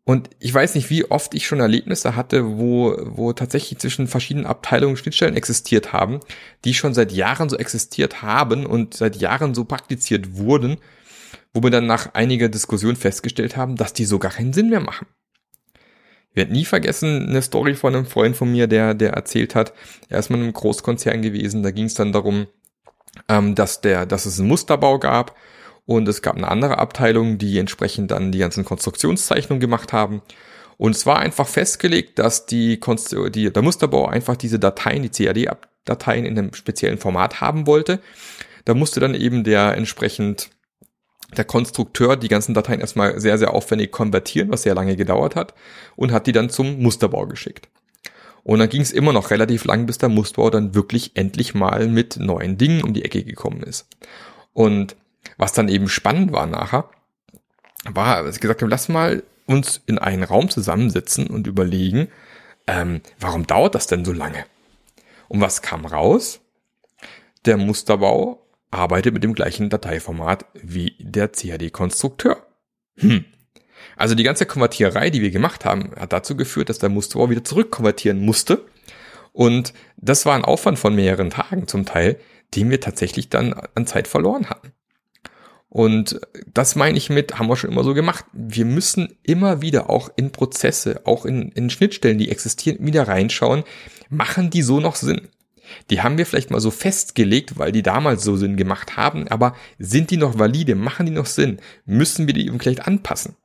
Und 0.07 0.29
ich 0.39 0.53
weiß 0.53 0.75
nicht, 0.75 0.89
wie 0.89 1.11
oft 1.11 1.33
ich 1.33 1.45
schon 1.45 1.59
Erlebnisse 1.59 2.15
hatte, 2.15 2.57
wo, 2.57 2.95
wo 2.97 3.33
tatsächlich 3.33 3.77
zwischen 3.77 4.07
verschiedenen 4.07 4.45
Abteilungen 4.45 4.95
Schnittstellen 4.95 5.35
existiert 5.35 5.91
haben, 5.91 6.21
die 6.63 6.73
schon 6.73 6.93
seit 6.93 7.11
Jahren 7.11 7.49
so 7.49 7.57
existiert 7.57 8.21
haben 8.21 8.65
und 8.65 8.93
seit 8.93 9.17
Jahren 9.17 9.53
so 9.53 9.65
praktiziert 9.65 10.37
wurden, 10.37 10.77
wo 11.53 11.61
wir 11.61 11.71
dann 11.71 11.87
nach 11.87 12.13
einiger 12.13 12.47
Diskussion 12.47 12.95
festgestellt 12.95 13.57
haben, 13.57 13.75
dass 13.75 13.91
die 13.91 14.05
so 14.05 14.17
gar 14.17 14.31
keinen 14.31 14.53
Sinn 14.53 14.69
mehr 14.69 14.79
machen. 14.79 15.07
Ich 16.29 16.37
werde 16.37 16.53
nie 16.53 16.63
vergessen 16.63 17.27
eine 17.27 17.41
Story 17.41 17.75
von 17.75 17.93
einem 17.93 18.05
Freund 18.05 18.37
von 18.37 18.49
mir, 18.49 18.67
der, 18.67 18.93
der 18.93 19.11
erzählt 19.11 19.55
hat, 19.55 19.73
er 20.07 20.19
ist 20.19 20.29
mal 20.29 20.37
in 20.37 20.43
einem 20.43 20.53
Großkonzern 20.53 21.21
gewesen, 21.21 21.63
da 21.63 21.71
ging 21.71 21.83
es 21.83 21.95
dann 21.95 22.13
darum, 22.13 22.47
ähm, 23.27 23.55
dass, 23.55 23.81
der, 23.81 24.05
dass 24.05 24.25
es 24.25 24.39
einen 24.39 24.47
Musterbau 24.47 24.99
gab 24.99 25.35
und 25.87 26.07
es 26.09 26.21
gab 26.21 26.35
eine 26.35 26.49
andere 26.49 26.77
Abteilung, 26.77 27.37
die 27.37 27.57
entsprechend 27.57 28.11
dann 28.11 28.33
die 28.33 28.39
ganzen 28.39 28.65
Konstruktionszeichnungen 28.65 29.61
gemacht 29.61 29.93
haben. 29.93 30.21
Und 30.75 30.95
es 30.95 31.05
war 31.05 31.19
einfach 31.19 31.47
festgelegt, 31.47 32.19
dass 32.19 32.45
die, 32.45 32.79
die 33.33 33.51
der 33.51 33.63
Musterbau 33.63 34.05
einfach 34.05 34.35
diese 34.35 34.59
Dateien, 34.59 35.01
die 35.01 35.09
CAD-Dateien 35.09 36.25
in 36.25 36.37
einem 36.37 36.53
speziellen 36.53 36.97
Format 36.97 37.39
haben 37.39 37.65
wollte. 37.67 38.01
Da 38.65 38.73
musste 38.73 38.99
dann 38.99 39.15
eben 39.15 39.45
der 39.45 39.77
entsprechend 39.77 40.49
der 41.35 41.45
Konstrukteur 41.45 42.17
die 42.17 42.27
ganzen 42.27 42.53
Dateien 42.53 42.81
erstmal 42.81 43.19
sehr, 43.21 43.37
sehr 43.37 43.53
aufwendig 43.53 43.91
konvertieren, 43.91 44.51
was 44.51 44.63
sehr 44.63 44.75
lange 44.75 44.97
gedauert 44.97 45.37
hat, 45.37 45.53
und 45.95 46.11
hat 46.11 46.27
die 46.27 46.33
dann 46.33 46.49
zum 46.49 46.81
Musterbau 46.81 47.27
geschickt. 47.27 47.69
Und 48.43 48.59
dann 48.59 48.69
ging 48.69 48.81
es 48.81 48.91
immer 48.91 49.13
noch 49.13 49.31
relativ 49.31 49.63
lang, 49.63 49.85
bis 49.85 49.97
der 49.99 50.09
Musterbau 50.09 50.49
dann 50.49 50.75
wirklich 50.75 51.11
endlich 51.15 51.53
mal 51.53 51.87
mit 51.87 52.17
neuen 52.17 52.57
Dingen 52.57 52.83
um 52.83 52.93
die 52.93 53.05
Ecke 53.05 53.23
gekommen 53.23 53.63
ist. 53.63 53.87
Und 54.51 54.97
was 55.37 55.53
dann 55.53 55.69
eben 55.69 55.89
spannend 55.89 56.31
war 56.31 56.45
nachher, 56.45 56.89
war, 57.85 58.23
dass 58.23 58.35
ich 58.35 58.41
gesagt 58.41 58.61
habe, 58.61 58.71
lass 58.71 58.89
mal 58.89 59.23
uns 59.45 59.81
in 59.85 59.97
einen 59.97 60.23
Raum 60.23 60.49
zusammensitzen 60.49 61.27
und 61.27 61.47
überlegen, 61.47 62.09
ähm, 62.67 63.01
warum 63.19 63.47
dauert 63.47 63.75
das 63.75 63.87
denn 63.87 64.03
so 64.03 64.11
lange? 64.11 64.45
Und 65.29 65.41
was 65.41 65.61
kam 65.61 65.85
raus? 65.85 66.41
Der 67.45 67.57
Musterbau 67.57 68.45
arbeitet 68.71 69.13
mit 69.13 69.23
dem 69.23 69.33
gleichen 69.33 69.69
Dateiformat 69.69 70.45
wie 70.53 70.95
der 70.99 71.29
CAD-Konstrukteur. 71.29 72.45
Hm. 72.97 73.25
Also 73.95 74.15
die 74.15 74.23
ganze 74.23 74.45
Konvertierei, 74.45 75.09
die 75.09 75.21
wir 75.21 75.31
gemacht 75.31 75.65
haben, 75.65 75.91
hat 75.97 76.13
dazu 76.13 76.35
geführt, 76.35 76.69
dass 76.69 76.79
der 76.79 76.89
Musterbau 76.89 77.29
wieder 77.29 77.43
zurückkonvertieren 77.43 78.19
musste. 78.19 78.65
Und 79.31 79.73
das 79.97 80.25
war 80.25 80.35
ein 80.35 80.45
Aufwand 80.45 80.79
von 80.79 80.95
mehreren 80.95 81.29
Tagen 81.29 81.67
zum 81.67 81.85
Teil, 81.85 82.19
den 82.55 82.69
wir 82.69 82.81
tatsächlich 82.81 83.29
dann 83.29 83.53
an 83.53 83.87
Zeit 83.87 84.07
verloren 84.07 84.49
hatten. 84.49 84.73
Und 85.69 86.19
das 86.53 86.75
meine 86.75 86.97
ich 86.97 87.09
mit, 87.09 87.37
haben 87.37 87.49
wir 87.49 87.57
schon 87.57 87.71
immer 87.71 87.83
so 87.83 87.93
gemacht. 87.93 88.25
Wir 88.31 88.65
müssen 88.65 89.17
immer 89.23 89.61
wieder 89.61 89.89
auch 89.89 90.09
in 90.15 90.31
Prozesse, 90.31 91.01
auch 91.05 91.25
in, 91.25 91.49
in 91.49 91.69
Schnittstellen, 91.69 92.17
die 92.17 92.31
existieren, 92.31 92.85
wieder 92.85 93.07
reinschauen. 93.07 93.63
Machen 94.09 94.49
die 94.49 94.61
so 94.61 94.79
noch 94.79 94.95
Sinn? 94.95 95.27
Die 95.89 96.01
haben 96.01 96.17
wir 96.17 96.25
vielleicht 96.25 96.51
mal 96.51 96.61
so 96.61 96.71
festgelegt, 96.71 97.59
weil 97.59 97.73
die 97.73 97.83
damals 97.83 98.23
so 98.23 98.37
Sinn 98.37 98.55
gemacht 98.55 98.95
haben, 98.95 99.27
aber 99.27 99.55
sind 99.77 100.11
die 100.11 100.17
noch 100.17 100.39
valide? 100.39 100.75
Machen 100.75 101.05
die 101.05 101.11
noch 101.11 101.25
Sinn? 101.25 101.57
Müssen 101.85 102.27
wir 102.27 102.33
die 102.33 102.47
eben 102.47 102.59
vielleicht 102.59 102.87
anpassen? 102.87 103.35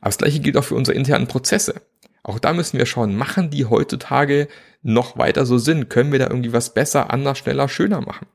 Aber 0.00 0.10
das 0.10 0.18
gleiche 0.18 0.40
gilt 0.40 0.58
auch 0.58 0.64
für 0.64 0.74
unsere 0.74 0.96
internen 0.96 1.26
Prozesse. 1.26 1.80
Auch 2.22 2.38
da 2.38 2.52
müssen 2.52 2.78
wir 2.78 2.86
schauen, 2.86 3.16
machen 3.16 3.50
die 3.50 3.64
heutzutage 3.64 4.48
noch 4.82 5.16
weiter 5.16 5.46
so 5.46 5.56
Sinn? 5.56 5.88
Können 5.88 6.12
wir 6.12 6.18
da 6.18 6.28
irgendwie 6.28 6.52
was 6.52 6.74
besser, 6.74 7.10
anders, 7.10 7.38
schneller, 7.38 7.68
schöner 7.68 8.02
machen? 8.02 8.26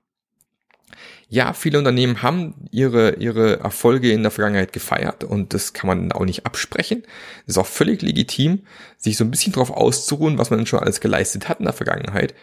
Ja, 1.27 1.53
viele 1.53 1.79
Unternehmen 1.79 2.21
haben 2.21 2.53
ihre, 2.71 3.15
ihre 3.15 3.59
Erfolge 3.59 4.11
in 4.11 4.21
der 4.21 4.31
Vergangenheit 4.31 4.73
gefeiert 4.73 5.23
und 5.23 5.53
das 5.53 5.73
kann 5.73 5.87
man 5.87 6.11
auch 6.11 6.25
nicht 6.25 6.45
absprechen. 6.45 7.03
Das 7.45 7.55
ist 7.55 7.57
auch 7.57 7.65
völlig 7.65 8.01
legitim, 8.01 8.61
sich 8.97 9.17
so 9.17 9.23
ein 9.23 9.31
bisschen 9.31 9.53
darauf 9.53 9.71
auszuruhen, 9.71 10.37
was 10.37 10.51
man 10.51 10.65
schon 10.67 10.79
alles 10.79 11.01
geleistet 11.01 11.49
hat 11.49 11.59
in 11.59 11.65
der 11.65 11.73
Vergangenheit. 11.73 12.35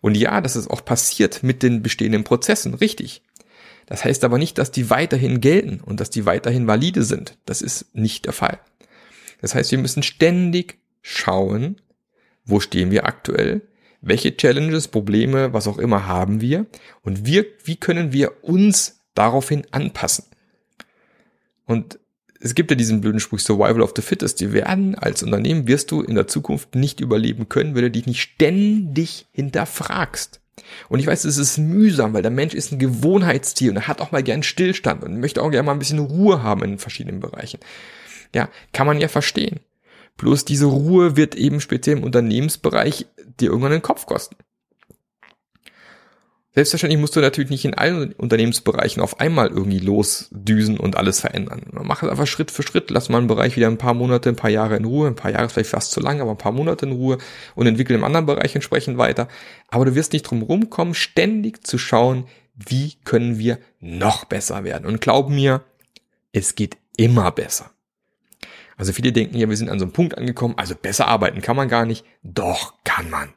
Und 0.00 0.16
ja, 0.16 0.40
das 0.40 0.56
ist 0.56 0.70
auch 0.70 0.84
passiert 0.84 1.42
mit 1.42 1.62
den 1.62 1.82
bestehenden 1.82 2.24
Prozessen, 2.24 2.74
richtig. 2.74 3.22
Das 3.86 4.04
heißt 4.04 4.24
aber 4.24 4.38
nicht, 4.38 4.56
dass 4.56 4.70
die 4.70 4.88
weiterhin 4.88 5.40
gelten 5.40 5.80
und 5.80 6.00
dass 6.00 6.10
die 6.10 6.24
weiterhin 6.24 6.66
valide 6.66 7.02
sind. 7.02 7.36
Das 7.44 7.60
ist 7.60 7.94
nicht 7.94 8.24
der 8.24 8.32
Fall. 8.32 8.60
Das 9.42 9.54
heißt, 9.54 9.70
wir 9.70 9.78
müssen 9.78 10.02
ständig 10.02 10.78
schauen, 11.02 11.80
wo 12.44 12.60
stehen 12.60 12.90
wir 12.90 13.06
aktuell, 13.06 13.62
welche 14.00 14.36
Challenges, 14.36 14.88
Probleme, 14.88 15.52
was 15.52 15.68
auch 15.68 15.78
immer 15.78 16.06
haben 16.06 16.40
wir 16.40 16.66
und 17.02 17.26
wir, 17.26 17.44
wie 17.64 17.76
können 17.76 18.12
wir 18.12 18.44
uns 18.44 19.00
daraufhin 19.14 19.66
anpassen. 19.70 20.24
Und 21.66 21.98
es 22.40 22.54
gibt 22.54 22.70
ja 22.70 22.76
diesen 22.76 23.00
blöden 23.00 23.20
Spruch 23.20 23.38
Survival 23.38 23.82
of 23.82 23.92
the 23.94 24.02
Fittest. 24.02 24.40
Die 24.40 24.52
werden 24.52 24.94
als 24.94 25.22
Unternehmen 25.22 25.68
wirst 25.68 25.90
du 25.90 26.00
in 26.00 26.14
der 26.14 26.26
Zukunft 26.26 26.74
nicht 26.74 27.00
überleben 27.00 27.48
können, 27.48 27.74
wenn 27.74 27.82
du 27.82 27.90
dich 27.90 28.06
nicht 28.06 28.22
ständig 28.22 29.26
hinterfragst. 29.32 30.40
Und 30.88 31.00
ich 31.00 31.06
weiß, 31.06 31.24
es 31.24 31.36
ist 31.36 31.58
mühsam, 31.58 32.12
weil 32.12 32.22
der 32.22 32.30
Mensch 32.30 32.54
ist 32.54 32.72
ein 32.72 32.78
Gewohnheitstier 32.78 33.70
und 33.70 33.76
er 33.76 33.88
hat 33.88 34.00
auch 34.00 34.12
mal 34.12 34.22
gern 34.22 34.42
Stillstand 34.42 35.04
und 35.04 35.20
möchte 35.20 35.42
auch 35.42 35.50
gerne 35.50 35.66
mal 35.66 35.72
ein 35.72 35.78
bisschen 35.78 35.98
Ruhe 35.98 36.42
haben 36.42 36.64
in 36.64 36.78
verschiedenen 36.78 37.20
Bereichen. 37.20 37.60
Ja, 38.34 38.48
kann 38.72 38.86
man 38.86 39.00
ja 39.00 39.08
verstehen. 39.08 39.60
Bloß 40.20 40.44
diese 40.44 40.66
Ruhe 40.66 41.16
wird 41.16 41.34
eben 41.34 41.62
speziell 41.62 41.96
im 41.96 42.04
Unternehmensbereich 42.04 43.06
dir 43.40 43.48
irgendwann 43.48 43.72
den 43.72 43.80
Kopf 43.80 44.04
kosten. 44.04 44.36
Selbstverständlich 46.52 47.00
musst 47.00 47.16
du 47.16 47.20
natürlich 47.20 47.48
nicht 47.48 47.64
in 47.64 47.72
allen 47.72 48.12
Unternehmensbereichen 48.12 49.02
auf 49.02 49.18
einmal 49.18 49.48
irgendwie 49.48 49.78
losdüsen 49.78 50.78
und 50.78 50.96
alles 50.96 51.20
verändern. 51.20 51.62
Mach 51.72 52.02
es 52.02 52.10
einfach 52.10 52.26
Schritt 52.26 52.50
für 52.50 52.62
Schritt, 52.62 52.90
lass 52.90 53.08
mal 53.08 53.16
einen 53.16 53.28
Bereich 53.28 53.56
wieder 53.56 53.68
ein 53.68 53.78
paar 53.78 53.94
Monate, 53.94 54.28
ein 54.28 54.36
paar 54.36 54.50
Jahre 54.50 54.76
in 54.76 54.84
Ruhe, 54.84 55.06
ein 55.06 55.16
paar 55.16 55.30
Jahre 55.30 55.46
ist 55.46 55.52
vielleicht 55.52 55.70
fast 55.70 55.92
zu 55.92 56.00
lang, 56.00 56.20
aber 56.20 56.32
ein 56.32 56.38
paar 56.38 56.52
Monate 56.52 56.84
in 56.84 56.92
Ruhe 56.92 57.16
und 57.54 57.66
entwickel 57.66 57.96
im 57.96 58.04
anderen 58.04 58.26
Bereich 58.26 58.54
entsprechend 58.54 58.98
weiter. 58.98 59.26
Aber 59.68 59.86
du 59.86 59.94
wirst 59.94 60.12
nicht 60.12 60.24
drum 60.24 60.42
rumkommen, 60.42 60.92
ständig 60.92 61.66
zu 61.66 61.78
schauen, 61.78 62.26
wie 62.54 62.96
können 63.04 63.38
wir 63.38 63.58
noch 63.78 64.26
besser 64.26 64.64
werden. 64.64 64.84
Und 64.84 65.00
glaub 65.00 65.30
mir, 65.30 65.62
es 66.32 66.56
geht 66.56 66.76
immer 66.98 67.30
besser. 67.30 67.70
Also 68.80 68.94
viele 68.94 69.12
denken 69.12 69.36
ja, 69.36 69.46
wir 69.46 69.58
sind 69.58 69.68
an 69.68 69.78
so 69.78 69.84
einem 69.84 69.92
Punkt 69.92 70.16
angekommen, 70.16 70.54
also 70.56 70.74
besser 70.74 71.06
arbeiten 71.06 71.42
kann 71.42 71.54
man 71.54 71.68
gar 71.68 71.84
nicht. 71.84 72.06
Doch, 72.22 72.82
kann 72.82 73.10
man. 73.10 73.28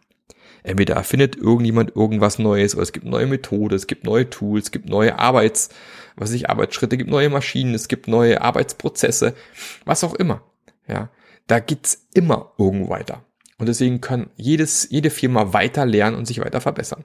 Entweder 0.64 0.96
erfindet 0.96 1.36
irgendjemand 1.36 1.98
irgendwas 1.98 2.40
Neues 2.40 2.76
oder 2.76 2.84
es 2.84 2.94
gibt 2.94 3.06
neue 3.06 3.26
Methode, 3.26 3.76
es 3.76 3.86
gibt 3.86 4.06
neue 4.06 4.30
Tools, 4.30 4.68
es 4.68 4.72
gibt 4.72 4.88
neue 4.88 5.20
Arbeits, 5.20 5.68
was 6.16 6.32
ich, 6.32 6.50
Arbeitsschritte, 6.50 6.96
es 6.96 6.98
gibt 6.98 7.10
neue 7.10 7.30
Maschinen, 7.30 7.74
es 7.74 7.90
gibt 7.90 8.08
neue 8.08 8.40
Arbeitsprozesse, 8.40 9.36
was 9.84 10.06
auch 10.06 10.14
immer. 10.14 10.50
Ja, 10.88 11.10
da 11.48 11.60
geht's 11.60 12.08
immer 12.14 12.54
irgendwo 12.58 12.88
weiter. 12.88 13.26
Und 13.58 13.68
deswegen 13.68 14.00
kann 14.00 14.30
jedes, 14.38 14.88
jede 14.92 15.10
Firma 15.10 15.52
weiter 15.52 15.86
lernen 15.86 16.16
und 16.16 16.26
sich 16.26 16.40
weiter 16.40 16.62
verbessern. 16.62 17.04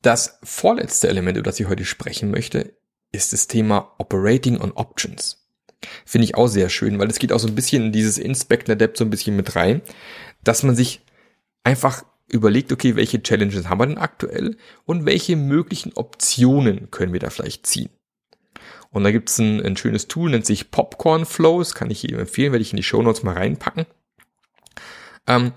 Das 0.00 0.38
vorletzte 0.42 1.08
Element, 1.08 1.36
über 1.36 1.50
das 1.50 1.60
ich 1.60 1.68
heute 1.68 1.84
sprechen 1.84 2.30
möchte, 2.30 2.79
ist 3.12 3.32
das 3.32 3.46
Thema 3.46 3.92
Operating 3.98 4.60
on 4.60 4.72
Options. 4.72 5.40
Finde 6.04 6.24
ich 6.26 6.34
auch 6.34 6.48
sehr 6.48 6.68
schön, 6.68 6.98
weil 6.98 7.08
es 7.08 7.18
geht 7.18 7.32
auch 7.32 7.38
so 7.38 7.48
ein 7.48 7.54
bisschen 7.54 7.86
in 7.86 7.92
dieses 7.92 8.18
Inspect 8.18 8.68
and 8.68 8.80
Adapt 8.80 8.98
so 8.98 9.04
ein 9.04 9.10
bisschen 9.10 9.36
mit 9.36 9.56
rein, 9.56 9.80
dass 10.44 10.62
man 10.62 10.76
sich 10.76 11.00
einfach 11.64 12.04
überlegt, 12.28 12.70
okay, 12.70 12.96
welche 12.96 13.22
Challenges 13.22 13.68
haben 13.68 13.80
wir 13.80 13.86
denn 13.86 13.98
aktuell 13.98 14.56
und 14.84 15.06
welche 15.06 15.36
möglichen 15.36 15.92
Optionen 15.94 16.90
können 16.90 17.12
wir 17.12 17.20
da 17.20 17.30
vielleicht 17.30 17.66
ziehen. 17.66 17.90
Und 18.90 19.04
da 19.04 19.10
gibt's 19.10 19.38
ein, 19.38 19.64
ein 19.64 19.76
schönes 19.76 20.08
Tool, 20.08 20.30
nennt 20.30 20.46
sich 20.46 20.70
Popcorn 20.70 21.24
Flows, 21.24 21.74
kann 21.74 21.90
ich 21.90 22.02
jedem 22.02 22.20
empfehlen, 22.20 22.52
werde 22.52 22.62
ich 22.62 22.72
in 22.72 22.76
die 22.76 22.82
Show 22.82 23.02
Notes 23.02 23.22
mal 23.22 23.36
reinpacken. 23.36 23.86
Ähm, 25.26 25.52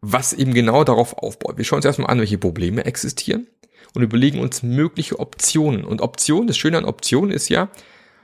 was 0.00 0.32
eben 0.32 0.54
genau 0.54 0.84
darauf 0.84 1.18
aufbaut. 1.18 1.58
Wir 1.58 1.64
schauen 1.64 1.78
uns 1.78 1.84
erstmal 1.84 2.10
an, 2.10 2.20
welche 2.20 2.38
Probleme 2.38 2.84
existieren 2.84 3.48
und 3.96 4.02
überlegen 4.02 4.40
uns 4.40 4.62
mögliche 4.62 5.18
Optionen. 5.18 5.84
Und 5.84 6.02
Optionen, 6.02 6.46
das 6.46 6.58
Schöne 6.58 6.76
an 6.76 6.84
Optionen 6.84 7.30
ist 7.30 7.48
ja, 7.48 7.70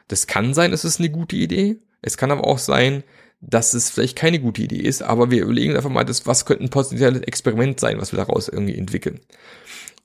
das 0.07 0.27
kann 0.27 0.53
sein, 0.53 0.73
es 0.73 0.85
ist 0.85 0.99
eine 1.01 1.11
gute 1.11 1.37
Idee. 1.37 1.79
Es 2.03 2.19
kann 2.19 2.31
aber 2.31 2.47
auch 2.47 2.59
sein, 2.59 3.03
dass 3.41 3.73
es 3.73 3.89
vielleicht 3.91 4.17
keine 4.17 4.39
gute 4.39 4.63
Idee 4.63 4.81
ist, 4.81 5.03
aber 5.03 5.31
wir 5.31 5.43
überlegen 5.43 5.75
einfach 5.75 5.91
mal, 5.91 6.05
das, 6.05 6.27
was 6.27 6.45
könnte 6.45 6.65
ein 6.65 6.71
potenzielles 6.71 7.23
Experiment 7.23 7.81
sein, 7.81 7.99
was 7.99 8.13
wir 8.13 8.19
daraus 8.19 8.49
irgendwie 8.49 8.77
entwickeln. 8.77 9.21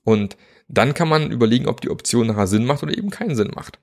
Und 0.04 0.36
dann 0.68 0.94
kann 0.94 1.08
man 1.08 1.30
überlegen, 1.30 1.68
ob 1.68 1.82
die 1.82 1.90
Option 1.90 2.28
nachher 2.28 2.46
Sinn 2.46 2.64
macht 2.64 2.82
oder 2.82 2.96
eben 2.96 3.10
keinen 3.10 3.36
Sinn 3.36 3.52
macht. 3.54 3.78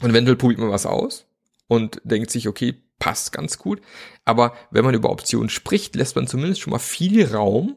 Und 0.00 0.10
eventuell 0.10 0.36
probiert 0.36 0.60
man 0.60 0.70
was 0.70 0.86
aus 0.86 1.26
und 1.68 2.00
denkt 2.04 2.30
sich, 2.30 2.48
okay, 2.48 2.74
passt 2.98 3.32
ganz 3.32 3.58
gut. 3.58 3.82
Aber 4.24 4.54
wenn 4.70 4.84
man 4.84 4.94
über 4.94 5.10
Optionen 5.10 5.50
spricht, 5.50 5.94
lässt 5.94 6.16
man 6.16 6.26
zumindest 6.26 6.62
schon 6.62 6.70
mal 6.70 6.78
viel 6.78 7.26
Raum, 7.26 7.76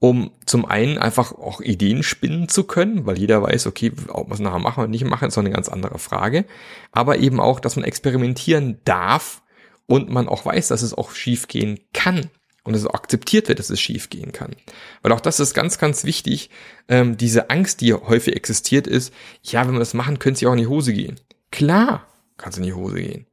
um 0.00 0.30
zum 0.46 0.64
einen 0.64 0.98
einfach 0.98 1.32
auch 1.32 1.60
Ideen 1.60 2.02
spinnen 2.02 2.48
zu 2.48 2.64
können, 2.64 3.06
weil 3.06 3.18
jeder 3.18 3.42
weiß, 3.42 3.66
okay, 3.66 3.92
ob 4.08 4.28
man 4.28 4.34
es 4.34 4.40
nachher 4.40 4.60
machen 4.60 4.80
oder 4.80 4.88
nicht 4.88 5.04
machen, 5.04 5.28
ist 5.28 5.36
noch 5.36 5.44
eine 5.44 5.54
ganz 5.54 5.68
andere 5.68 5.98
Frage. 5.98 6.44
Aber 6.92 7.18
eben 7.18 7.40
auch, 7.40 7.58
dass 7.58 7.76
man 7.76 7.84
experimentieren 7.84 8.78
darf 8.84 9.42
und 9.86 10.08
man 10.08 10.28
auch 10.28 10.44
weiß, 10.44 10.68
dass 10.68 10.82
es 10.82 10.94
auch 10.94 11.10
schief 11.10 11.48
gehen 11.48 11.80
kann 11.92 12.30
und 12.62 12.74
es 12.74 12.86
auch 12.86 12.94
akzeptiert 12.94 13.48
wird, 13.48 13.58
dass 13.58 13.70
es 13.70 13.80
schief 13.80 14.08
gehen 14.08 14.30
kann. 14.30 14.54
Weil 15.02 15.12
auch 15.12 15.20
das 15.20 15.40
ist 15.40 15.54
ganz, 15.54 15.78
ganz 15.78 16.04
wichtig, 16.04 16.50
ähm, 16.88 17.16
diese 17.16 17.50
Angst, 17.50 17.80
die 17.80 17.92
häufig 17.94 18.36
existiert, 18.36 18.86
ist, 18.86 19.12
ja, 19.42 19.66
wenn 19.66 19.74
wir 19.74 19.80
das 19.80 19.94
machen, 19.94 20.18
könnte 20.18 20.40
sie 20.40 20.46
auch 20.46 20.52
in 20.52 20.58
die 20.58 20.66
Hose 20.68 20.92
gehen. 20.92 21.18
Klar, 21.50 22.06
kann 22.36 22.50
es 22.50 22.58
in 22.58 22.64
die 22.64 22.74
Hose 22.74 22.96
gehen. 22.96 23.26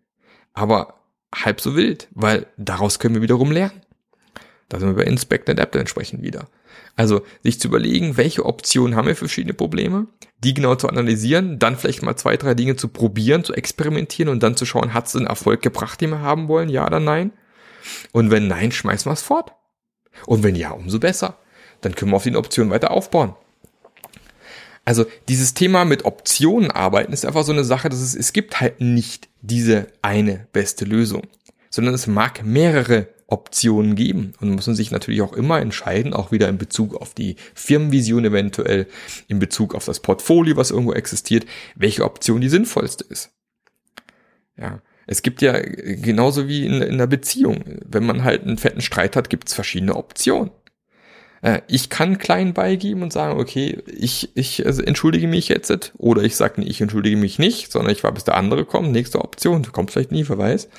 Aber 0.54 1.02
halb 1.34 1.62
so 1.62 1.76
wild, 1.76 2.08
weil 2.12 2.48
daraus 2.58 2.98
können 2.98 3.16
wir 3.16 3.22
wiederum 3.22 3.52
lernen. 3.52 3.82
Da 4.70 4.80
sind 4.80 4.90
wir 4.90 4.96
bei 4.96 5.10
Inspect 5.10 5.50
and 5.50 5.60
Adapt 5.60 5.76
entsprechend 5.76 6.24
wieder. 6.24 6.48
Also 6.96 7.22
sich 7.44 7.60
zu 7.60 7.68
überlegen, 7.68 8.18
welche 8.18 8.46
Optionen 8.46 8.96
haben 8.96 9.08
wir 9.08 9.16
für 9.16 9.26
verschiedene 9.26 9.54
Probleme, 9.54 10.08
die 10.40 10.54
genau 10.54 10.76
zu 10.76 10.88
analysieren, 10.88 11.60
dann 11.60 11.78
vielleicht 11.78 12.04
mal 12.04 12.16
zwei, 12.16 12.38
drei 12.38 12.54
Dinge 12.54 12.76
zu 12.76 12.88
probieren, 12.88 13.44
zu 13.44 13.54
experimentieren 13.54 14.30
und 14.30 14.42
dann 14.42 14.56
zu 14.58 14.66
schauen, 14.66 14.94
hat 14.94 15.08
es 15.08 15.16
einen 15.16 15.28
Erfolg 15.28 15.62
gebracht, 15.62 16.02
den 16.02 16.12
wir 16.12 16.22
haben 16.22 16.48
wollen, 16.48 16.70
ja 16.70 16.86
oder 16.86 17.00
nein? 17.00 17.32
Und 18.12 18.32
wenn 18.32 18.48
nein, 18.48 18.72
schmeißen 18.72 19.10
wir 19.10 19.14
es 19.14 19.22
fort. 19.22 19.52
Und 20.26 20.44
wenn 20.44 20.56
ja, 20.56 20.72
umso 20.72 21.00
besser. 21.00 21.38
Dann 21.82 21.94
können 21.94 22.12
wir 22.12 22.16
auf 22.16 22.24
den 22.24 22.38
Optionen 22.38 22.72
weiter 22.72 22.92
aufbauen. 22.92 23.36
Also 24.86 25.06
dieses 25.28 25.56
Thema 25.56 25.84
mit 25.84 26.06
Optionen 26.06 26.72
arbeiten 26.72 27.12
ist 27.12 27.26
einfach 27.26 27.44
so 27.44 27.52
eine 27.52 27.64
Sache, 27.64 27.90
dass 27.90 28.00
es, 28.00 28.16
es 28.16 28.34
gibt 28.34 28.62
halt 28.62 28.82
nicht 28.82 29.30
diese 29.42 29.88
eine 30.02 30.48
beste 30.54 30.86
Lösung, 30.86 31.24
sondern 31.70 31.96
es 31.96 32.08
mag 32.08 32.44
mehrere 32.44 33.08
Optionen 33.28 33.96
geben 33.96 34.34
und 34.40 34.52
muss 34.52 34.68
man 34.68 34.76
sich 34.76 34.92
natürlich 34.92 35.22
auch 35.22 35.34
immer 35.34 35.60
entscheiden, 35.60 36.14
auch 36.14 36.32
wieder 36.32 36.48
in 36.48 36.58
Bezug 36.58 36.96
auf 36.96 37.14
die 37.14 37.38
Firmenvision 37.56 38.24
eventuell, 38.26 38.88
in 39.28 39.40
Bezug 39.40 39.74
auf 39.74 39.86
das 39.86 40.00
Portfolio, 40.00 40.58
was 40.58 40.72
irgendwo 40.72 40.94
existiert, 40.94 41.46
welche 41.76 42.04
Option 42.04 42.42
die 42.42 42.50
sinnvollste 42.50 43.04
ist. 43.06 43.32
Ja, 44.58 44.82
es 45.08 45.22
gibt 45.22 45.42
ja 45.42 45.60
genauso 45.60 46.48
wie 46.48 46.66
in, 46.66 46.74
in 46.74 46.94
einer 46.94 47.08
Beziehung, 47.08 47.64
wenn 47.86 48.06
man 48.06 48.24
halt 48.24 48.44
einen 48.44 48.58
fetten 48.58 48.82
Streit 48.82 49.16
hat, 49.16 49.30
gibt 49.30 49.48
es 49.48 49.54
verschiedene 49.54 49.96
Optionen. 49.96 50.52
Äh, 51.46 51.62
ich 51.68 51.92
kann 51.92 52.18
klein 52.18 52.56
beigeben 52.56 53.04
und 53.04 53.14
sagen, 53.14 53.40
okay, 53.40 53.84
ich, 53.86 54.36
ich 54.36 54.66
also 54.66 54.82
entschuldige 54.82 55.28
mich 55.28 55.48
jetzt. 55.48 55.94
Oder 55.96 56.24
ich 56.24 56.36
sage, 56.36 56.60
nee, 56.60 56.68
ich 56.68 56.82
entschuldige 56.82 57.18
mich 57.18 57.38
nicht, 57.38 57.72
sondern 57.72 57.92
ich 57.92 58.04
war 58.04 58.12
bis 58.12 58.24
der 58.24 58.36
andere 58.36 58.66
kommt. 58.66 58.92
Nächste 58.92 59.22
Option, 59.22 59.62
kommt 59.72 59.92
vielleicht 59.92 60.12
nie, 60.12 60.28
wer 60.28 60.40
weiß. 60.40 60.70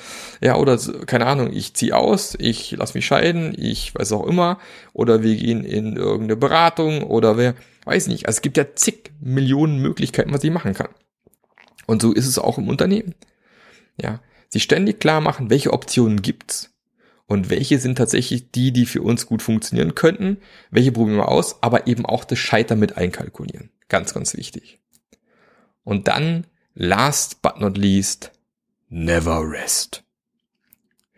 Ja, 0.41 0.57
oder 0.57 0.77
keine 1.05 1.25
Ahnung, 1.25 1.53
ich 1.53 1.73
ziehe 1.73 1.95
aus, 1.95 2.35
ich 2.37 2.71
lass 2.71 2.95
mich 2.95 3.05
scheiden, 3.05 3.55
ich 3.57 3.95
weiß 3.95 4.11
auch 4.11 4.27
immer. 4.27 4.59
Oder 4.91 5.23
wir 5.23 5.37
gehen 5.37 5.63
in 5.63 5.95
irgendeine 5.95 6.35
Beratung 6.35 7.03
oder 7.03 7.37
wer, 7.37 7.55
weiß 7.85 8.07
nicht. 8.07 8.27
Also 8.27 8.39
es 8.39 8.41
gibt 8.41 8.57
ja 8.57 8.75
zig 8.75 9.11
Millionen 9.21 9.81
Möglichkeiten, 9.81 10.33
was 10.33 10.43
ich 10.43 10.51
machen 10.51 10.73
kann. 10.73 10.89
Und 11.85 12.01
so 12.01 12.11
ist 12.11 12.27
es 12.27 12.37
auch 12.37 12.57
im 12.57 12.67
Unternehmen. 12.67 13.15
Ja, 14.01 14.19
sich 14.49 14.63
ständig 14.63 14.99
klar 14.99 15.21
machen, 15.21 15.49
welche 15.49 15.71
Optionen 15.71 16.21
gibt's 16.21 16.76
und 17.27 17.49
welche 17.49 17.77
sind 17.77 17.97
tatsächlich 17.97 18.51
die, 18.51 18.71
die 18.71 18.85
für 18.85 19.01
uns 19.01 19.27
gut 19.27 19.41
funktionieren 19.41 19.95
könnten, 19.95 20.37
welche 20.71 20.93
probieren 20.93 21.17
wir 21.17 21.27
aus, 21.27 21.61
aber 21.61 21.85
eben 21.85 22.05
auch 22.05 22.23
das 22.23 22.39
Scheitern 22.39 22.79
mit 22.79 22.97
einkalkulieren. 22.97 23.69
Ganz, 23.89 24.13
ganz 24.13 24.35
wichtig. 24.35 24.79
Und 25.83 26.07
dann, 26.07 26.47
last 26.73 27.41
but 27.41 27.59
not 27.59 27.77
least, 27.77 28.31
never 28.89 29.41
rest. 29.49 30.03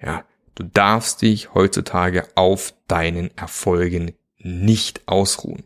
Ja, 0.02 0.26
du 0.56 0.64
darfst 0.64 1.22
dich 1.22 1.54
heutzutage 1.54 2.28
auf 2.36 2.74
deinen 2.88 3.36
Erfolgen 3.38 4.14
nicht 4.38 5.08
ausruhen. 5.08 5.64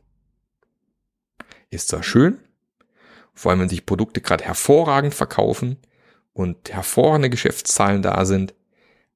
Ist 1.69 1.87
zwar 1.87 2.03
schön, 2.03 2.37
vor 3.33 3.51
allem 3.51 3.61
wenn 3.61 3.69
sich 3.69 3.85
Produkte 3.85 4.21
gerade 4.21 4.43
hervorragend 4.43 5.13
verkaufen 5.13 5.77
und 6.33 6.71
hervorragende 6.71 7.29
Geschäftszahlen 7.29 8.01
da 8.01 8.25
sind, 8.25 8.53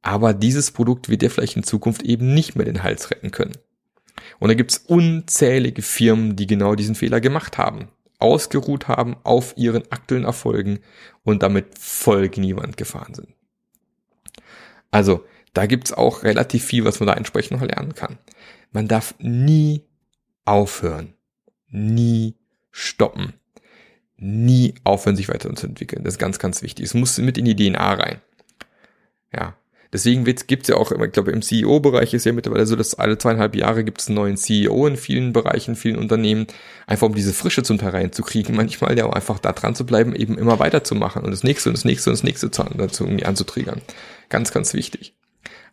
aber 0.07 0.33
dieses 0.33 0.71
Produkt 0.71 1.09
wird 1.09 1.21
dir 1.21 1.29
vielleicht 1.29 1.57
in 1.57 1.63
Zukunft 1.63 2.01
eben 2.01 2.33
nicht 2.33 2.55
mehr 2.55 2.63
den 2.63 2.81
Hals 2.81 3.11
retten 3.11 3.31
können. 3.31 3.57
Und 4.39 4.47
da 4.47 4.53
gibt's 4.53 4.77
unzählige 4.77 5.81
Firmen, 5.81 6.37
die 6.37 6.47
genau 6.47 6.75
diesen 6.75 6.95
Fehler 6.95 7.19
gemacht 7.19 7.57
haben, 7.57 7.89
ausgeruht 8.17 8.87
haben 8.87 9.17
auf 9.25 9.53
ihren 9.57 9.83
aktuellen 9.91 10.23
Erfolgen 10.23 10.79
und 11.25 11.43
damit 11.43 11.77
voll 11.77 12.29
gegen 12.29 12.71
gefahren 12.77 13.15
sind. 13.15 13.27
Also, 14.91 15.25
da 15.53 15.65
gibt's 15.65 15.91
auch 15.91 16.23
relativ 16.23 16.63
viel, 16.63 16.85
was 16.85 17.01
man 17.01 17.07
da 17.07 17.13
entsprechend 17.13 17.59
noch 17.59 17.67
lernen 17.67 17.93
kann. 17.93 18.17
Man 18.71 18.87
darf 18.87 19.13
nie 19.19 19.83
aufhören, 20.45 21.15
nie 21.67 22.35
stoppen, 22.71 23.33
nie 24.15 24.73
aufhören, 24.85 25.17
sich 25.17 25.27
weiterzuentwickeln. 25.27 26.05
Das 26.05 26.13
ist 26.13 26.19
ganz, 26.19 26.39
ganz 26.39 26.61
wichtig. 26.61 26.85
Es 26.85 26.93
muss 26.93 27.17
mit 27.17 27.37
in 27.37 27.43
die 27.43 27.57
DNA 27.57 27.93
rein. 27.93 28.21
Ja, 29.33 29.57
Deswegen 29.97 30.25
gibt 30.25 30.61
es 30.61 30.67
ja 30.67 30.75
auch, 30.75 30.91
ich 30.91 31.11
glaube, 31.11 31.31
im 31.31 31.41
CEO-Bereich 31.41 32.13
ist 32.13 32.23
ja 32.23 32.31
mittlerweile 32.31 32.67
so, 32.67 32.75
dass 32.75 32.93
alle 32.93 33.17
zweieinhalb 33.17 33.55
Jahre 33.55 33.83
gibt 33.83 33.99
es 33.99 34.07
einen 34.07 34.17
neuen 34.17 34.37
CEO 34.37 34.85
in 34.85 34.95
vielen 34.95 35.33
Bereichen, 35.33 35.75
vielen 35.75 35.95
Unternehmen, 35.95 36.45
einfach 36.85 37.07
um 37.07 37.15
diese 37.15 37.33
Frische 37.33 37.63
zum 37.63 37.79
Teil 37.79 37.89
reinzukriegen, 37.89 38.55
manchmal 38.55 38.95
ja 38.95 39.07
auch 39.07 39.13
einfach 39.13 39.39
da 39.39 39.53
dran 39.53 39.73
zu 39.73 39.87
bleiben, 39.87 40.15
eben 40.15 40.37
immer 40.37 40.59
weiterzumachen 40.59 41.23
und 41.23 41.31
das 41.31 41.41
nächste 41.41 41.69
und 41.69 41.77
das 41.79 41.83
nächste 41.83 42.11
und 42.11 42.15
das 42.15 42.23
nächste 42.23 42.51
dazu 42.51 43.05
irgendwie 43.05 43.25
anzutriggern. 43.25 43.81
Ganz, 44.29 44.51
ganz 44.51 44.75
wichtig. 44.75 45.15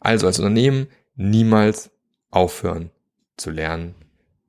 Also 0.01 0.27
als 0.27 0.39
Unternehmen 0.39 0.87
niemals 1.17 1.91
aufhören 2.31 2.93
zu 3.37 3.51
lernen, 3.51 3.95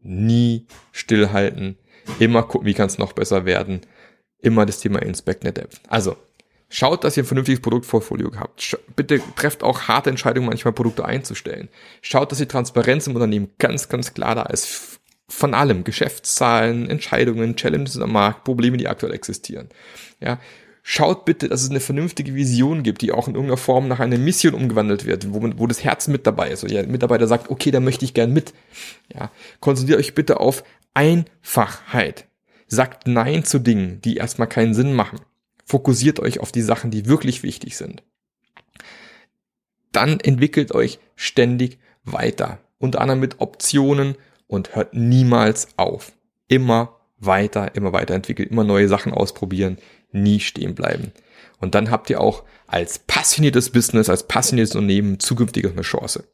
nie 0.02 0.68
stillhalten, 0.94 1.78
immer 2.20 2.44
gucken, 2.44 2.66
wie 2.66 2.76
kann 2.76 2.88
es 2.88 2.98
noch 2.98 3.12
besser 3.12 3.44
werden, 3.44 3.82
immer 4.40 4.66
das 4.66 4.80
Thema 4.80 5.02
Inspect 5.02 5.44
Net 5.44 5.68
Also 5.90 6.16
Schaut, 6.76 7.06
dass 7.06 7.16
ihr 7.16 7.24
ein 7.24 7.26
vernünftiges 7.26 7.62
Produktportfolio 7.62 8.34
habt. 8.38 8.78
Bitte 8.98 9.22
trefft 9.38 9.64
auch 9.64 9.84
harte 9.84 10.10
Entscheidungen, 10.10 10.50
manchmal 10.50 10.74
Produkte 10.74 11.06
einzustellen. 11.06 11.70
Schaut, 12.02 12.34
dass 12.34 12.40
die 12.40 12.48
Transparenz 12.48 13.08
im 13.08 13.16
Unternehmen 13.16 13.52
ganz, 13.60 13.88
ganz 13.88 14.14
klar 14.14 14.36
da 14.36 14.42
ist. 14.42 15.00
Von 15.30 15.54
allem. 15.54 15.86
Geschäftszahlen, 15.86 16.90
Entscheidungen, 16.90 17.56
Challenges 17.56 17.98
am 17.98 18.12
Markt, 18.12 18.44
Probleme, 18.44 18.76
die 18.76 18.90
aktuell 18.90 19.14
existieren. 19.14 19.70
Ja. 20.20 20.42
Schaut 20.84 21.24
bitte, 21.24 21.48
dass 21.48 21.64
es 21.64 21.70
eine 21.70 21.80
vernünftige 21.80 22.36
Vision 22.36 22.84
gibt, 22.84 23.02
die 23.02 23.14
auch 23.14 23.30
in 23.30 23.36
irgendeiner 23.36 23.56
Form 23.56 23.88
nach 23.88 24.02
einer 24.02 24.18
Mission 24.18 24.54
umgewandelt 24.54 25.06
wird, 25.06 25.34
wo, 25.34 25.50
wo 25.56 25.68
das 25.68 25.82
Herz 25.82 26.10
mit 26.10 26.28
dabei 26.28 26.50
ist. 26.50 26.64
Und 26.64 26.72
der 26.72 26.86
Mitarbeiter 26.88 27.28
sagt, 27.28 27.50
okay, 27.50 27.72
da 27.72 27.80
möchte 27.80 28.04
ich 28.04 28.14
gern 28.14 28.34
mit. 28.34 28.54
Ja. 29.14 29.32
Konzentriert 29.62 30.00
euch 30.00 30.14
bitte 30.14 30.42
auf 30.42 30.66
Einfachheit. 30.94 32.26
Sagt 32.68 33.08
Nein 33.08 33.46
zu 33.46 33.60
Dingen, 33.60 34.02
die 34.02 34.18
erstmal 34.18 34.50
keinen 34.50 34.74
Sinn 34.74 34.92
machen. 34.92 35.22
Fokussiert 35.66 36.20
euch 36.20 36.40
auf 36.40 36.52
die 36.52 36.62
Sachen, 36.62 36.92
die 36.92 37.08
wirklich 37.08 37.44
wichtig 37.44 37.76
sind. 37.76 38.04
Dann 39.92 40.20
entwickelt 40.20 40.74
euch 40.74 41.00
ständig 41.16 41.80
weiter. 42.04 42.60
Unter 42.78 43.02
anderem 43.02 43.20
mit 43.20 43.40
Optionen 43.40 44.16
und 44.48 44.76
hört 44.76 44.94
niemals 44.94 45.70
auf. 45.78 46.12
Immer 46.48 47.00
weiter, 47.18 47.76
immer 47.76 47.94
weiterentwickeln, 47.94 48.50
immer 48.50 48.64
neue 48.64 48.88
Sachen 48.88 49.14
ausprobieren, 49.14 49.78
nie 50.12 50.40
stehen 50.40 50.76
bleiben. 50.76 51.12
Und 51.60 51.74
dann 51.74 51.90
habt 51.90 52.10
ihr 52.10 52.22
auch 52.22 52.44
als 52.68 53.00
passioniertes 53.00 53.72
Business, 53.72 54.10
als 54.10 54.28
passioniertes 54.28 54.76
Unternehmen 54.76 55.20
zukünftig 55.20 55.66
eine 55.66 55.82
Chance. 55.82 56.26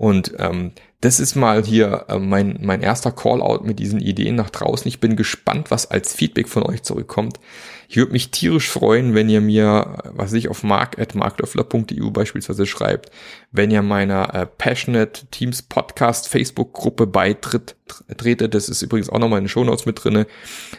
Und 0.00 0.32
ähm, 0.38 0.72
das 1.02 1.20
ist 1.20 1.34
mal 1.34 1.62
hier 1.62 2.06
äh, 2.08 2.18
mein, 2.18 2.58
mein 2.62 2.80
erster 2.80 3.12
Callout 3.12 3.64
mit 3.64 3.78
diesen 3.78 4.00
Ideen 4.00 4.34
nach 4.34 4.48
draußen. 4.48 4.88
Ich 4.88 4.98
bin 4.98 5.14
gespannt, 5.14 5.70
was 5.70 5.90
als 5.90 6.14
Feedback 6.14 6.48
von 6.48 6.62
euch 6.62 6.82
zurückkommt. 6.82 7.38
Ich 7.86 7.98
würde 7.98 8.12
mich 8.12 8.30
tierisch 8.30 8.70
freuen, 8.70 9.14
wenn 9.14 9.28
ihr 9.28 9.42
mir, 9.42 9.98
was 10.04 10.32
ich 10.32 10.48
auf 10.48 10.62
mark.marklöffler.eu 10.62 12.08
beispielsweise 12.12 12.64
schreibt, 12.64 13.10
wenn 13.52 13.70
ihr 13.70 13.82
meiner 13.82 14.34
äh, 14.34 14.46
Passionate 14.46 15.26
Teams 15.30 15.60
Podcast 15.60 16.28
Facebook-Gruppe 16.28 17.06
beitritt, 17.06 17.76
tretet. 18.16 18.54
Das 18.54 18.70
ist 18.70 18.80
übrigens 18.80 19.10
auch 19.10 19.18
nochmal 19.18 19.40
in 19.40 19.44
den 19.44 19.50
Shownotes 19.50 19.84
mit 19.84 20.02
drinne. 20.02 20.26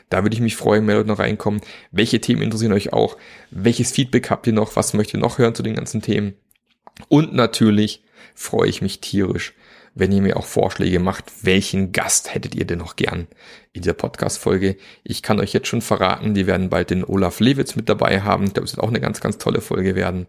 Da 0.09 0.23
würde 0.23 0.33
ich 0.33 0.41
mich 0.41 0.55
freuen, 0.55 0.87
wenn 0.87 0.95
Leute 0.95 1.09
noch 1.09 1.19
reinkommen. 1.19 1.61
Welche 1.91 2.21
Themen 2.21 2.41
interessieren 2.41 2.73
euch 2.73 2.91
auch? 2.91 3.17
Welches 3.51 3.91
Feedback 3.91 4.31
habt 4.31 4.47
ihr 4.47 4.53
noch? 4.53 4.75
Was 4.75 4.95
möchtet 4.95 5.19
ihr 5.19 5.19
noch 5.19 5.37
hören 5.37 5.53
zu 5.53 5.61
den 5.61 5.75
ganzen 5.75 6.01
Themen? 6.01 6.33
Und 7.07 7.35
natürlich 7.35 8.01
freue 8.35 8.69
ich 8.69 8.81
mich 8.81 9.01
tierisch, 9.01 9.53
wenn 9.93 10.11
ihr 10.11 10.21
mir 10.21 10.37
auch 10.37 10.45
Vorschläge 10.45 10.99
macht, 10.99 11.31
welchen 11.43 11.91
Gast 11.91 12.33
hättet 12.33 12.55
ihr 12.55 12.65
denn 12.65 12.79
noch 12.79 12.95
gern 12.95 13.27
in 13.73 13.81
dieser 13.81 13.93
Podcast-Folge. 13.93 14.77
Ich 15.03 15.21
kann 15.21 15.39
euch 15.39 15.53
jetzt 15.53 15.67
schon 15.67 15.81
verraten, 15.81 16.33
die 16.33 16.47
werden 16.47 16.69
bald 16.69 16.89
den 16.89 17.03
Olaf 17.03 17.39
Lewitz 17.39 17.75
mit 17.75 17.89
dabei 17.89 18.21
haben. 18.21 18.45
Ich 18.45 18.53
glaube, 18.53 18.65
es 18.65 18.75
wird 18.75 18.83
auch 18.83 18.89
eine 18.89 19.01
ganz, 19.01 19.19
ganz 19.19 19.37
tolle 19.37 19.61
Folge 19.61 19.95
werden. 19.95 20.27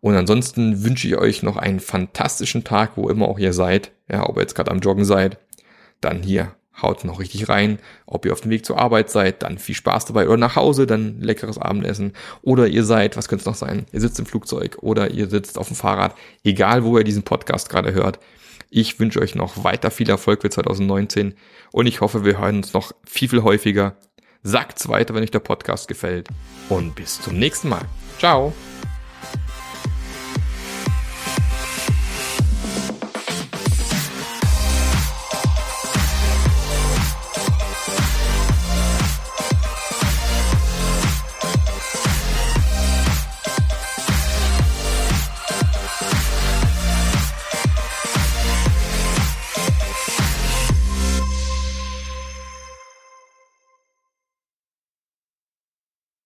Und 0.00 0.16
ansonsten 0.16 0.84
wünsche 0.84 1.06
ich 1.06 1.16
euch 1.16 1.42
noch 1.42 1.56
einen 1.56 1.80
fantastischen 1.80 2.64
Tag, 2.64 2.96
wo 2.96 3.08
immer 3.08 3.28
auch 3.28 3.38
ihr 3.38 3.52
seid. 3.52 3.92
Ja, 4.10 4.28
ob 4.28 4.36
ihr 4.36 4.42
jetzt 4.42 4.54
gerade 4.54 4.70
am 4.70 4.80
Joggen 4.80 5.04
seid, 5.04 5.38
dann 6.00 6.22
hier 6.22 6.54
haut 6.80 7.04
noch 7.04 7.20
richtig 7.20 7.48
rein. 7.48 7.78
Ob 8.06 8.24
ihr 8.24 8.32
auf 8.32 8.40
dem 8.40 8.50
Weg 8.50 8.64
zur 8.64 8.78
Arbeit 8.78 9.10
seid, 9.10 9.42
dann 9.42 9.58
viel 9.58 9.74
Spaß 9.74 10.06
dabei. 10.06 10.26
Oder 10.26 10.38
nach 10.38 10.56
Hause, 10.56 10.86
dann 10.86 11.20
leckeres 11.20 11.58
Abendessen. 11.58 12.12
Oder 12.42 12.68
ihr 12.68 12.84
seid, 12.84 13.16
was 13.16 13.28
könnte 13.28 13.42
es 13.42 13.46
noch 13.46 13.54
sein? 13.54 13.86
Ihr 13.92 14.00
sitzt 14.00 14.18
im 14.18 14.26
Flugzeug 14.26 14.78
oder 14.80 15.10
ihr 15.10 15.28
sitzt 15.28 15.58
auf 15.58 15.68
dem 15.68 15.76
Fahrrad. 15.76 16.14
Egal, 16.44 16.84
wo 16.84 16.96
ihr 16.96 17.04
diesen 17.04 17.22
Podcast 17.22 17.68
gerade 17.68 17.92
hört. 17.92 18.18
Ich 18.70 18.98
wünsche 18.98 19.20
euch 19.20 19.34
noch 19.34 19.64
weiter 19.64 19.90
viel 19.90 20.08
Erfolg 20.08 20.40
für 20.40 20.48
2019 20.48 21.34
und 21.72 21.86
ich 21.86 22.00
hoffe, 22.00 22.24
wir 22.24 22.38
hören 22.38 22.56
uns 22.56 22.72
noch 22.72 22.92
viel, 23.04 23.28
viel 23.28 23.42
häufiger. 23.42 23.96
Sagt's 24.42 24.88
weiter, 24.88 25.14
wenn 25.14 25.22
euch 25.22 25.30
der 25.30 25.40
Podcast 25.40 25.88
gefällt 25.88 26.28
und 26.70 26.94
bis 26.94 27.20
zum 27.20 27.38
nächsten 27.38 27.68
Mal. 27.68 27.84
Ciao! 28.18 28.54